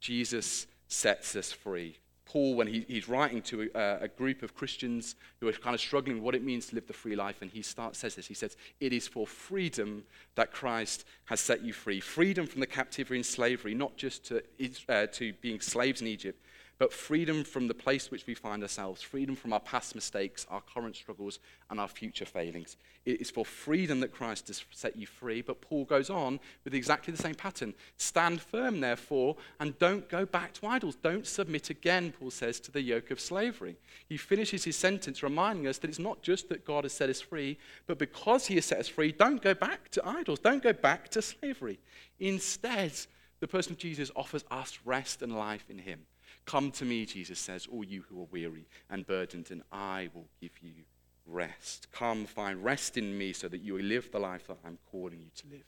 Jesus 0.00 0.66
sets 0.86 1.34
us 1.34 1.50
free. 1.50 1.98
Paul, 2.26 2.54
when 2.54 2.66
he, 2.66 2.84
he's 2.88 3.08
writing 3.08 3.42
to 3.42 3.70
a, 3.74 3.98
a, 4.02 4.08
group 4.08 4.42
of 4.42 4.54
Christians 4.54 5.14
who 5.40 5.48
are 5.48 5.52
kind 5.52 5.74
of 5.74 5.80
struggling 5.80 6.16
with 6.16 6.24
what 6.24 6.34
it 6.34 6.42
means 6.42 6.66
to 6.66 6.74
live 6.74 6.86
the 6.86 6.92
free 6.92 7.16
life, 7.16 7.42
and 7.42 7.50
he 7.50 7.60
starts, 7.60 7.98
says 7.98 8.14
this. 8.14 8.26
He 8.26 8.34
says, 8.34 8.56
It 8.80 8.92
is 8.92 9.06
for 9.06 9.26
freedom 9.26 10.04
that 10.34 10.52
Christ 10.52 11.04
has 11.26 11.40
set 11.40 11.62
you 11.62 11.72
free. 11.72 12.00
Freedom 12.00 12.46
from 12.46 12.60
the 12.60 12.66
captivity 12.66 13.16
and 13.16 13.26
slavery, 13.26 13.74
not 13.74 13.96
just 13.96 14.24
to, 14.26 14.42
uh, 14.88 15.06
to 15.12 15.32
being 15.34 15.60
slaves 15.60 16.00
in 16.00 16.06
Egypt, 16.06 16.42
but 16.78 16.92
freedom 16.92 17.44
from 17.44 17.68
the 17.68 17.74
place 17.74 18.10
which 18.10 18.26
we 18.26 18.34
find 18.34 18.62
ourselves, 18.62 19.00
freedom 19.00 19.36
from 19.36 19.52
our 19.52 19.60
past 19.60 19.94
mistakes, 19.94 20.46
our 20.50 20.60
current 20.60 20.96
struggles, 20.96 21.38
and 21.70 21.78
our 21.78 21.88
future 21.88 22.24
failings. 22.24 22.76
It 23.04 23.20
is 23.20 23.30
for 23.30 23.44
freedom 23.44 24.00
that 24.00 24.12
Christ 24.12 24.48
has 24.48 24.64
set 24.70 24.96
you 24.96 25.06
free, 25.06 25.42
but 25.42 25.60
Paul 25.60 25.84
goes 25.84 26.10
on 26.10 26.40
with 26.64 26.74
exactly 26.74 27.12
the 27.12 27.22
same 27.22 27.34
pattern. 27.34 27.74
Stand 27.96 28.40
firm, 28.40 28.80
therefore, 28.80 29.36
and 29.60 29.78
don't 29.78 30.08
go 30.08 30.24
back 30.24 30.52
to 30.54 30.66
idols. 30.66 30.96
Don't 30.96 31.26
submit 31.26 31.70
again, 31.70 32.12
Paul 32.18 32.30
says, 32.30 32.58
to 32.60 32.72
the 32.72 32.82
yoke 32.82 33.10
of 33.10 33.20
slavery. 33.20 33.76
He 34.08 34.16
finishes 34.16 34.64
his 34.64 34.76
sentence 34.76 35.22
reminding 35.22 35.66
us 35.66 35.78
that 35.78 35.90
it's 35.90 35.98
not 35.98 36.22
just 36.22 36.48
that 36.48 36.64
God 36.64 36.84
has 36.84 36.92
set 36.92 37.10
us 37.10 37.20
free, 37.20 37.58
but 37.86 37.98
because 37.98 38.46
he 38.46 38.56
has 38.56 38.64
set 38.64 38.78
us 38.78 38.88
free, 38.88 39.12
don't 39.12 39.42
go 39.42 39.54
back 39.54 39.90
to 39.90 40.06
idols, 40.06 40.40
don't 40.40 40.62
go 40.62 40.72
back 40.72 41.08
to 41.10 41.22
slavery. 41.22 41.78
Instead, 42.18 42.92
the 43.40 43.48
person 43.48 43.72
of 43.72 43.78
Jesus 43.78 44.10
offers 44.16 44.44
us 44.50 44.78
rest 44.84 45.20
and 45.20 45.36
life 45.36 45.66
in 45.68 45.78
him. 45.78 46.00
Come 46.46 46.70
to 46.72 46.84
me, 46.84 47.06
Jesus 47.06 47.38
says, 47.38 47.66
all 47.70 47.84
you 47.84 48.04
who 48.08 48.20
are 48.20 48.28
weary 48.30 48.66
and 48.90 49.06
burdened, 49.06 49.50
and 49.50 49.62
I 49.72 50.10
will 50.14 50.26
give 50.40 50.52
you 50.60 50.84
rest. 51.26 51.88
Come, 51.92 52.26
find 52.26 52.62
rest 52.62 52.96
in 52.96 53.16
me 53.16 53.32
so 53.32 53.48
that 53.48 53.62
you 53.62 53.74
will 53.74 53.84
live 53.84 54.10
the 54.10 54.18
life 54.18 54.46
that 54.48 54.58
I'm 54.64 54.78
calling 54.90 55.20
you 55.20 55.30
to 55.36 55.46
live. 55.50 55.64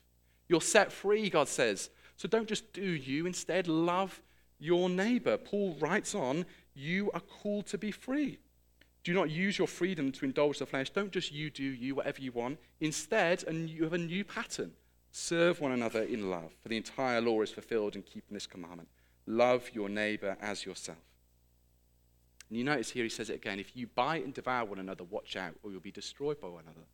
You're 0.49 0.61
set 0.61 0.93
free, 0.93 1.31
God 1.31 1.49
says. 1.49 1.91
So 2.17 2.29
don't 2.29 2.49
just 2.49 2.73
do 2.73 2.83
you, 2.83 3.27
instead, 3.27 3.69
love 3.69 4.21
your 4.59 4.89
neighbor. 4.89 5.37
Paul 5.37 5.77
writes 5.81 6.15
on, 6.15 6.47
You 6.75 7.11
are 7.13 7.21
called 7.21 7.67
to 7.67 7.79
be 7.79 7.91
free. 7.91 8.39
Do 9.05 9.15
not 9.15 9.31
use 9.31 9.57
your 9.57 9.69
freedom 9.69 10.11
to 10.13 10.25
indulge 10.25 10.59
the 10.59 10.67
flesh. 10.67 10.91
Don't 10.91 11.13
just 11.13 11.31
you 11.31 11.49
do 11.49 11.63
you, 11.63 11.95
whatever 11.95 12.21
you 12.21 12.33
want. 12.33 12.59
Instead, 12.81 13.45
and 13.45 13.71
you 13.71 13.85
have 13.85 13.93
a 13.93 13.99
new 13.99 14.25
pattern. 14.25 14.73
Serve 15.11 15.61
one 15.61 15.73
another 15.73 16.03
in 16.03 16.29
love, 16.29 16.53
for 16.61 16.69
the 16.69 16.77
entire 16.77 17.21
law 17.21 17.41
is 17.41 17.51
fulfilled 17.51 17.97
in 17.97 18.03
keeping 18.03 18.35
this 18.35 18.47
commandment. 18.47 18.89
Love 19.27 19.71
your 19.73 19.89
neighbor 19.89 20.37
as 20.41 20.65
yourself. 20.65 20.99
And 22.49 22.59
you 22.59 22.65
notice 22.65 22.91
here 22.91 23.03
he 23.03 23.11
says 23.11 23.29
it 23.31 23.35
again 23.35 23.59
if 23.59 23.77
you 23.77 23.89
bite 23.89 24.25
and 24.25 24.33
devour 24.33 24.65
one 24.65 24.79
another, 24.79 25.05
watch 25.05 25.37
out, 25.37 25.55
or 25.63 25.71
you'll 25.71 25.81
be 25.81 25.91
destroyed 25.91 26.41
by 26.41 26.49
one 26.49 26.63
another. 26.63 26.87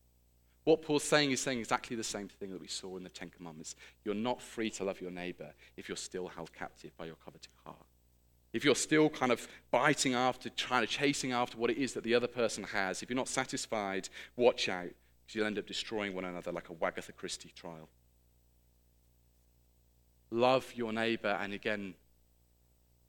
What 0.64 0.82
Paul's 0.82 1.02
saying 1.02 1.32
is 1.32 1.40
saying 1.40 1.58
exactly 1.58 1.96
the 1.96 2.04
same 2.04 2.28
thing 2.28 2.52
that 2.52 2.60
we 2.60 2.68
saw 2.68 2.96
in 2.96 3.02
the 3.02 3.08
Ten 3.08 3.30
Commandments. 3.30 3.74
You're 4.04 4.14
not 4.14 4.40
free 4.40 4.70
to 4.70 4.84
love 4.84 5.00
your 5.00 5.10
neighbor 5.10 5.52
if 5.76 5.88
you're 5.88 5.96
still 5.96 6.28
held 6.28 6.52
captive 6.52 6.96
by 6.96 7.06
your 7.06 7.16
coveting 7.16 7.52
heart. 7.64 7.84
If 8.52 8.64
you're 8.64 8.76
still 8.76 9.08
kind 9.08 9.32
of 9.32 9.48
biting 9.70 10.14
after, 10.14 10.50
trying 10.50 10.82
to 10.82 10.86
chasing 10.86 11.32
after 11.32 11.56
what 11.56 11.70
it 11.70 11.78
is 11.78 11.94
that 11.94 12.04
the 12.04 12.14
other 12.14 12.28
person 12.28 12.64
has, 12.64 13.02
if 13.02 13.10
you're 13.10 13.16
not 13.16 13.28
satisfied, 13.28 14.08
watch 14.36 14.68
out, 14.68 14.90
because 15.26 15.34
you'll 15.34 15.46
end 15.46 15.58
up 15.58 15.66
destroying 15.66 16.14
one 16.14 16.26
another 16.26 16.52
like 16.52 16.68
a 16.68 16.74
Wagatha 16.74 17.16
Christie 17.16 17.52
trial. 17.56 17.88
Love 20.30 20.72
your 20.76 20.92
neighbor, 20.92 21.38
and 21.40 21.52
again, 21.52 21.94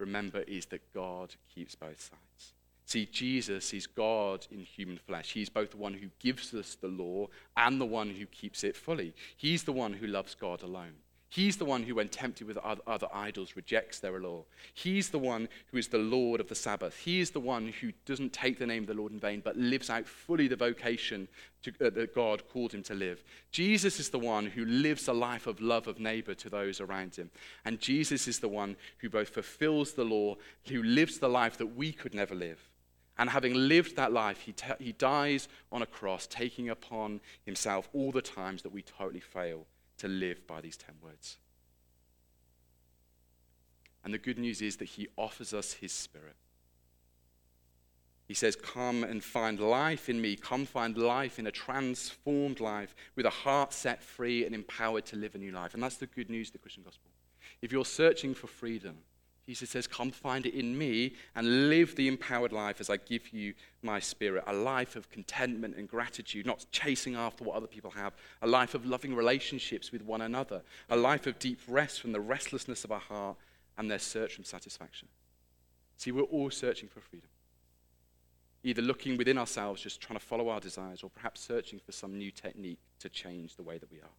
remember 0.04 0.42
is 0.42 0.66
that 0.68 0.94
God 0.94 1.36
keeps 1.54 1.76
both 1.76 2.00
sides. 2.00 2.54
See, 2.86 3.06
Jesus 3.06 3.74
is 3.74 3.88
God 3.88 4.46
in 4.52 4.60
human 4.60 4.98
flesh. 4.98 5.32
He's 5.32 5.50
both 5.50 5.72
the 5.72 5.78
one 5.78 5.94
who 5.94 6.10
gives 6.20 6.54
us 6.54 6.76
the 6.76 6.90
law 6.90 7.28
and 7.56 7.80
the 7.80 7.86
one 7.86 8.10
who 8.10 8.26
keeps 8.26 8.64
it 8.64 8.76
fully. 8.76 9.14
He's 9.38 9.64
the 9.64 9.72
one 9.72 9.94
who 9.94 10.08
loves 10.08 10.36
God 10.36 10.62
alone. 10.62 10.96
He's 11.34 11.58
the 11.58 11.66
one 11.66 11.82
who, 11.82 11.96
when 11.96 12.10
tempted 12.10 12.46
with 12.46 12.60
other 12.60 13.08
idols, 13.12 13.56
rejects 13.56 14.00
their 14.00 14.20
law. 14.20 14.44
He's 14.72 15.10
the 15.10 15.18
one 15.18 15.50
who 15.72 15.78
is 15.78 15.88
the 15.88 15.98
Lord 15.98 16.40
of 16.40 16.48
the 16.48 16.54
Sabbath. 16.54 16.96
He 16.96 17.22
is 17.22 17.32
the 17.32 17.40
one 17.40 17.74
who 17.82 17.92
doesn't 18.06 18.34
take 18.34 18.60
the 18.60 18.68
name 18.68 18.84
of 18.84 18.88
the 18.88 18.94
Lord 18.94 19.14
in 19.14 19.20
vain, 19.20 19.42
but 19.44 19.58
lives 19.58 19.90
out 19.90 20.08
fully 20.08 20.48
the 20.48 20.56
vocation 20.56 21.28
to, 21.64 21.72
uh, 21.84 21.90
that 21.90 22.14
God 22.14 22.48
called 22.50 22.72
him 22.72 22.84
to 22.84 22.94
live. 22.94 23.24
Jesus 23.50 24.00
is 24.00 24.12
the 24.12 24.20
one 24.20 24.46
who 24.46 24.64
lives 24.64 25.08
a 25.08 25.14
life 25.14 25.48
of 25.48 25.60
love 25.60 25.88
of 25.88 26.00
neighbor 26.00 26.36
to 26.36 26.52
those 26.52 26.80
around 26.80 27.16
him. 27.16 27.32
And 27.66 27.80
Jesus 27.80 28.28
is 28.28 28.38
the 28.38 28.48
one 28.48 28.76
who 29.00 29.10
both 29.10 29.30
fulfills 29.30 29.94
the 29.94 30.06
law, 30.06 30.36
who 30.68 30.84
lives 30.84 31.18
the 31.18 31.30
life 31.30 31.58
that 31.58 31.76
we 31.76 31.94
could 31.94 32.14
never 32.14 32.36
live. 32.36 32.70
And 33.18 33.32
having 33.32 33.56
lived 33.56 33.96
that 33.96 34.14
life, 34.14 34.42
he, 34.42 34.52
t- 34.52 34.68
he 34.78 34.92
dies 34.92 35.48
on 35.72 35.82
a 35.82 35.88
cross, 35.88 36.28
taking 36.28 36.70
upon 36.70 37.22
himself 37.44 37.90
all 37.92 38.12
the 38.12 38.22
times 38.22 38.62
that 38.62 38.72
we 38.72 38.84
totally 38.84 39.20
fail 39.20 39.66
to 40.04 40.10
live 40.10 40.46
by 40.46 40.60
these 40.60 40.76
10 40.76 40.96
words. 41.02 41.38
And 44.04 44.14
the 44.14 44.18
good 44.18 44.38
news 44.38 44.62
is 44.62 44.76
that 44.78 44.90
he 44.90 45.08
offers 45.18 45.54
us 45.54 45.72
his 45.72 45.94
spirit. 45.94 46.36
He 48.28 48.34
says, 48.34 48.58
Come 48.58 49.06
and 49.06 49.24
find 49.24 49.62
life 49.62 50.10
in 50.10 50.20
me. 50.20 50.36
Come 50.36 50.66
find 50.66 50.98
life 50.98 51.40
in 51.40 51.48
a 51.48 51.52
transformed 51.52 52.60
life 52.60 52.94
with 53.16 53.26
a 53.26 53.30
heart 53.30 53.72
set 53.72 54.04
free 54.04 54.46
and 54.46 54.54
empowered 54.54 55.06
to 55.06 55.16
live 55.16 55.36
a 55.36 55.38
new 55.38 55.54
life. 55.54 55.74
And 55.74 55.82
that's 55.82 55.96
the 55.96 56.08
good 56.08 56.30
news 56.30 56.50
of 56.50 56.54
the 56.54 56.60
Christian 56.60 56.84
gospel. 56.84 57.10
If 57.62 57.72
you're 57.72 57.86
searching 57.86 58.34
for 58.34 58.48
freedom, 58.48 58.98
Jesus 59.46 59.70
says, 59.70 59.88
Come 59.88 60.12
find 60.12 60.46
it 60.46 60.54
in 60.54 60.78
me 60.78 61.14
and 61.36 61.70
live 61.70 61.96
the 61.96 62.08
empowered 62.08 62.54
life 62.54 62.80
as 62.80 62.90
I 62.90 62.98
give 62.98 63.34
you 63.34 63.54
my 63.82 64.00
spirit. 64.00 64.44
A 64.48 64.54
life 64.54 64.96
of 64.96 65.10
contentment 65.10 65.76
and 65.76 65.88
gratitude, 65.88 66.46
not 66.46 66.66
chasing 66.72 67.16
after 67.16 67.44
what 67.44 67.56
other 67.56 67.68
people 67.68 67.92
have. 67.92 68.14
A 68.42 68.48
life 68.48 68.74
of 68.74 68.86
loving 68.86 69.14
relationships 69.14 69.92
with 69.92 70.02
one 70.02 70.22
another. 70.22 70.62
A 70.90 70.96
life 70.96 71.28
of 71.28 71.40
deep 71.40 71.60
rest 71.68 72.00
from 72.00 72.14
the 72.14 72.22
restlessness 72.22 72.86
of 72.86 72.92
our 72.92 73.00
heart 73.00 73.38
and 73.78 73.92
their 73.92 74.00
search 74.00 74.36
from 74.36 74.46
satisfaction. 74.46 75.10
See, 75.98 76.12
we're 76.12 76.22
all 76.24 76.50
searching 76.50 76.88
for 76.88 77.02
freedom. 77.02 77.30
Either 78.64 78.82
looking 78.82 79.18
within 79.18 79.38
ourselves, 79.38 79.82
just 79.82 80.00
trying 80.00 80.18
to 80.18 80.26
follow 80.26 80.48
our 80.48 80.62
desires, 80.62 81.04
or 81.04 81.10
perhaps 81.10 81.42
searching 81.42 81.80
for 81.80 81.92
some 81.92 82.18
new 82.18 82.32
technique 82.32 82.80
to 83.00 83.10
change 83.10 83.58
the 83.58 83.64
way 83.64 83.78
that 83.78 83.92
we 83.92 83.98
are. 84.00 84.16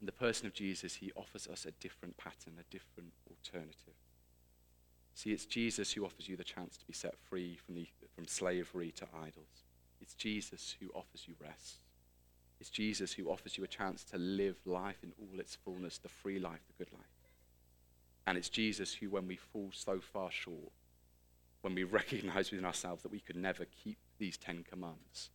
In 0.00 0.06
the 0.06 0.12
person 0.12 0.46
of 0.46 0.54
Jesus, 0.54 0.94
he 0.94 1.12
offers 1.14 1.46
us 1.46 1.66
a 1.66 1.72
different 1.72 2.16
pattern, 2.16 2.54
a 2.58 2.70
different 2.70 3.12
alternative. 3.28 3.94
See, 5.14 5.32
it's 5.32 5.44
Jesus 5.44 5.92
who 5.92 6.04
offers 6.04 6.28
you 6.28 6.36
the 6.36 6.44
chance 6.44 6.78
to 6.78 6.86
be 6.86 6.94
set 6.94 7.18
free 7.18 7.56
from, 7.56 7.74
the, 7.74 7.86
from 8.14 8.26
slavery 8.26 8.90
to 8.92 9.06
idols. 9.14 9.64
It's 10.00 10.14
Jesus 10.14 10.76
who 10.80 10.88
offers 10.94 11.28
you 11.28 11.34
rest. 11.38 11.80
It's 12.60 12.70
Jesus 12.70 13.12
who 13.12 13.30
offers 13.30 13.58
you 13.58 13.64
a 13.64 13.68
chance 13.68 14.04
to 14.04 14.18
live 14.18 14.56
life 14.64 14.98
in 15.02 15.12
all 15.20 15.40
its 15.40 15.56
fullness, 15.56 15.98
the 15.98 16.08
free 16.08 16.38
life, 16.38 16.60
the 16.66 16.84
good 16.84 16.92
life. 16.92 17.04
And 18.26 18.38
it's 18.38 18.48
Jesus 18.48 18.94
who, 18.94 19.10
when 19.10 19.26
we 19.26 19.36
fall 19.36 19.70
so 19.72 20.00
far 20.00 20.30
short, 20.30 20.72
when 21.62 21.74
we 21.74 21.84
recognize 21.84 22.50
within 22.50 22.66
ourselves 22.66 23.02
that 23.02 23.12
we 23.12 23.20
could 23.20 23.36
never 23.36 23.64
keep 23.64 23.98
these 24.18 24.36
Ten 24.36 24.64
Commandments, 24.68 25.30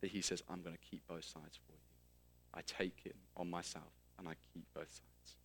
that 0.00 0.10
he 0.10 0.20
says, 0.20 0.42
I'm 0.48 0.62
going 0.62 0.76
to 0.76 0.90
keep 0.90 1.06
both 1.06 1.24
sides 1.24 1.58
for 1.66 1.72
you. 1.72 1.75
I 2.54 2.60
take 2.62 3.02
it 3.04 3.16
on 3.36 3.50
myself 3.50 3.92
and 4.18 4.28
I 4.28 4.34
keep 4.52 4.64
both 4.74 4.88
sides. 4.88 5.36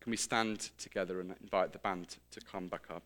Can 0.00 0.10
we 0.10 0.16
stand 0.16 0.70
together 0.76 1.20
and 1.20 1.34
invite 1.42 1.72
the 1.72 1.78
band 1.78 2.16
to 2.30 2.40
come 2.40 2.68
back 2.68 2.84
up? 2.90 3.04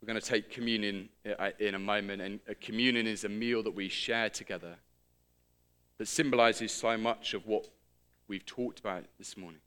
We're 0.00 0.06
going 0.06 0.20
to 0.20 0.26
take 0.26 0.50
communion 0.50 1.08
uh, 1.38 1.50
in 1.60 1.76
a 1.76 1.78
moment, 1.78 2.22
and 2.22 2.40
communion 2.60 3.06
is 3.06 3.22
a 3.22 3.28
meal 3.28 3.62
that 3.62 3.70
we 3.70 3.88
share 3.88 4.28
together 4.28 4.76
that 5.98 6.08
symbolizes 6.08 6.72
so 6.72 6.96
much 6.96 7.34
of 7.34 7.46
what 7.46 7.68
we've 8.26 8.44
talked 8.44 8.80
about 8.80 9.04
this 9.18 9.36
morning. 9.36 9.60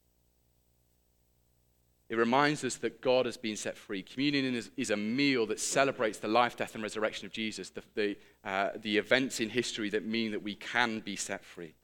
It 2.08 2.16
reminds 2.16 2.62
us 2.62 2.76
that 2.76 3.00
God 3.00 3.26
has 3.26 3.36
been 3.36 3.56
set 3.56 3.76
free. 3.76 4.02
Communion 4.02 4.54
is, 4.54 4.70
is 4.76 4.90
a 4.90 4.96
meal 4.96 5.44
that 5.46 5.58
celebrates 5.58 6.18
the 6.18 6.28
life, 6.28 6.56
death, 6.56 6.74
and 6.74 6.82
resurrection 6.82 7.26
of 7.26 7.32
Jesus, 7.32 7.70
the, 7.70 7.82
the, 7.94 8.16
uh, 8.44 8.70
the 8.80 8.96
events 8.96 9.40
in 9.40 9.50
history 9.50 9.90
that 9.90 10.06
mean 10.06 10.30
that 10.30 10.42
we 10.42 10.54
can 10.54 11.00
be 11.00 11.16
set 11.16 11.44
free. 11.44 11.74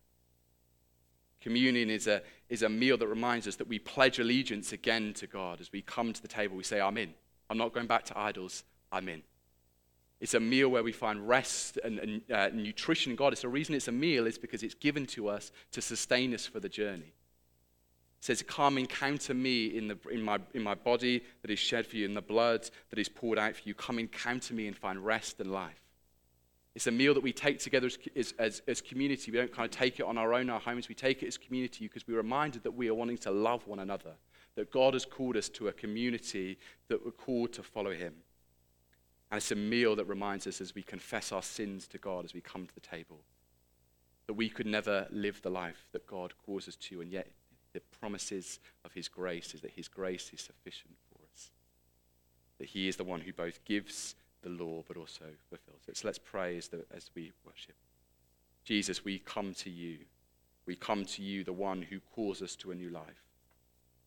Communion 1.41 1.91
is 1.91 2.07
a, 2.07 2.23
is 2.49 2.63
a 2.63 2.69
meal 2.69 2.97
that 2.99 3.09
reminds 3.09 3.49
us 3.49 3.57
that 3.57 3.67
we 3.67 3.81
pledge 3.81 4.21
allegiance 4.21 4.73
again 4.73 5.13
to 5.15 5.27
God. 5.27 5.61
As 5.61 5.73
we 5.73 5.83
come 5.83 6.13
to 6.13 6.23
the 6.23 6.29
table, 6.29 6.57
we 6.57 6.63
say, 6.63 6.81
I'm 6.81 6.99
in. 6.99 7.15
I'm 7.51 7.59
not 7.59 7.73
going 7.73 7.89
back 7.89 8.05
to 8.05 8.19
idols. 8.19 8.63
I'm 8.93 9.09
in. 9.09 9.25
It's 10.21 10.35
a 10.35 10.41
meal 10.41 10.69
where 10.69 10.85
we 10.85 10.93
find 10.93 11.29
rest 11.29 11.81
and, 11.83 11.99
and 11.99 12.23
uh, 12.31 12.51
nutrition 12.55 13.11
in 13.11 13.17
God. 13.17 13.33
It's 13.33 13.43
the 13.43 13.49
reason 13.49 13.75
it's 13.75 13.89
a 13.89 13.93
meal 13.93 14.29
is 14.29 14.39
because 14.39 14.63
it's 14.63 14.75
given 14.75 15.05
to 15.07 15.27
us 15.27 15.51
to 15.73 15.83
sustain 15.83 16.33
us 16.33 16.47
for 16.47 16.61
the 16.61 16.69
journey 16.69 17.13
says, 18.23 18.43
Come 18.43 18.79
encounter 18.79 19.35
me 19.35 19.67
in, 19.67 19.89
the, 19.89 19.99
in, 20.11 20.23
my, 20.23 20.39
in 20.55 20.63
my 20.63 20.75
body 20.75 21.23
that 21.43 21.51
is 21.51 21.59
shed 21.59 21.87
for 21.87 21.97
you, 21.97 22.07
in 22.07 22.15
the 22.15 22.23
blood 22.23 22.71
that 22.91 22.99
is 22.99 23.09
poured 23.09 23.39
out 23.39 23.57
for 23.57 23.63
you. 23.65 23.75
Come 23.75 23.99
encounter 23.99 24.55
me 24.55 24.69
and 24.69 24.77
find 24.77 25.05
rest 25.05 25.41
and 25.41 25.51
life. 25.51 25.81
It's 26.75 26.87
a 26.87 26.93
meal 26.93 27.15
that 27.15 27.23
we 27.23 27.33
take 27.33 27.59
together 27.59 27.91
as, 28.17 28.33
as, 28.39 28.63
as, 28.67 28.81
community. 28.81 29.31
We 29.31 29.39
don't 29.39 29.53
kind 29.53 29.67
of 29.67 29.77
take 29.77 29.99
it 29.99 30.05
on 30.05 30.17
our 30.17 30.33
own, 30.33 30.49
our 30.49 30.61
homes. 30.61 30.89
We 30.89 30.95
take 30.95 31.23
it 31.23 31.27
as 31.27 31.37
community 31.37 31.87
because 31.87 32.07
we're 32.07 32.17
reminded 32.17 32.63
that 32.63 32.71
we 32.71 32.89
are 32.89 32.95
wanting 32.95 33.19
to 33.19 33.31
love 33.31 33.67
one 33.67 33.81
another, 33.81 34.13
that 34.55 34.71
God 34.71 34.95
has 34.95 35.05
called 35.05 35.37
us 35.37 35.49
to 35.51 35.69
a 35.69 35.73
community 35.73 36.59
that 36.89 37.05
we're 37.05 37.11
called 37.11 37.53
to 37.55 37.63
follow 37.63 37.93
Him. 37.93 38.15
And 39.31 39.39
it's 39.39 39.51
a 39.51 39.57
meal 39.57 39.97
that 39.97 40.05
reminds 40.05 40.47
us 40.47 40.61
as 40.61 40.75
we 40.75 40.83
confess 40.83 41.33
our 41.33 41.43
sins 41.43 41.89
to 41.89 41.99
God 41.99 42.25
as 42.25 42.33
we 42.33 42.41
come 42.41 42.67
to 42.67 42.75
the 42.75 42.81
table 42.81 43.21
that 44.29 44.35
we 44.35 44.49
could 44.49 44.67
never 44.67 45.09
live 45.11 45.43
the 45.43 45.51
life 45.51 45.89
that 45.91 46.07
God 46.07 46.33
calls 46.47 46.69
us 46.69 46.77
to, 46.77 47.01
and 47.01 47.11
yet 47.11 47.27
the 47.73 47.81
promises 48.01 48.61
of 48.85 48.93
his 48.93 49.09
grace 49.09 49.55
is 49.55 49.61
that 49.63 49.73
his 49.73 49.89
grace 49.89 50.31
is 50.33 50.41
sufficient 50.41 50.95
for 51.11 51.19
us. 51.33 51.51
That 52.59 52.69
he 52.69 52.89
is 52.89 52.97
the 52.97 53.05
one 53.05 53.21
who 53.21 53.33
both 53.33 53.65
gives 53.65 54.15
the 54.43 54.51
law, 54.51 54.83
but 54.87 54.97
also 54.97 55.25
fulfills 55.49 55.83
it. 55.89 55.97
So 55.97 56.09
let's 56.09 56.19
pray 56.19 56.57
as, 56.57 56.69
the, 56.69 56.85
as 56.95 57.11
we 57.15 57.33
worship. 57.45 57.75
Jesus, 58.65 59.05
we 59.05 59.19
come 59.19 59.55
to 59.55 59.71
you. 59.71 59.99
We 60.67 60.77
come 60.77 61.05
to 61.05 61.23
you, 61.23 61.45
the 61.45 61.53
one 61.53 61.83
who 61.83 62.01
calls 62.15 62.43
us 62.43 62.55
to 62.57 62.71
a 62.71 62.75
new 62.75 62.91
life. 62.91 63.25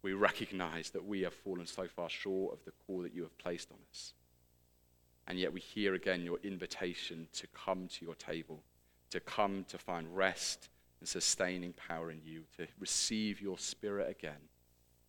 We 0.01 0.13
recognize 0.13 0.91
that 0.91 1.06
we 1.06 1.21
have 1.21 1.34
fallen 1.34 1.65
so 1.65 1.88
far 1.88 2.10
short 2.10 2.54
of 2.54 2.63
the 2.63 2.71
call 2.86 3.01
that 3.01 3.15
you 3.15 3.23
have 3.23 3.38
placed 3.38 3.71
on 3.71 3.78
us. 3.89 4.13
And 5.28 5.39
yet 5.39 5.51
we 5.51 5.60
hear 5.60 5.95
again 5.95 6.21
your 6.21 6.38
invitation 6.43 7.28
to 7.34 7.47
come 7.47 7.88
to 7.88 8.06
your 8.06 8.15
table, 8.15 8.62
to 9.10 9.19
come 9.19 9.65
to 9.69 9.78
find 9.78 10.15
rest 10.15 10.69
and 11.06 11.10
sustaining 11.24 11.72
power 11.72 12.10
in 12.10 12.20
you 12.26 12.46
to 12.58 12.65
receive 12.80 13.39
your 13.39 13.60
spirit 13.60 14.10
again, 14.10 14.50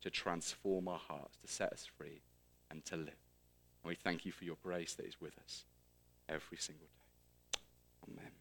to 0.03 0.11
transform 0.11 0.89
our 0.89 0.99
hearts, 0.99 1.39
to 1.39 1.51
set 1.51 1.73
us 1.73 1.87
free, 1.97 2.21
and 2.71 2.85
to 2.85 2.97
live. 2.97 3.25
And 3.83 3.89
we 3.89 3.95
thank 3.95 4.27
you 4.27 4.33
for 4.33 4.45
your 4.45 4.59
grace 4.63 4.93
that 4.97 5.07
is 5.07 5.19
with 5.23 5.39
us 5.43 5.65
every 6.29 6.59
single 6.59 6.85
day. 6.85 7.61
Amen. 8.13 8.36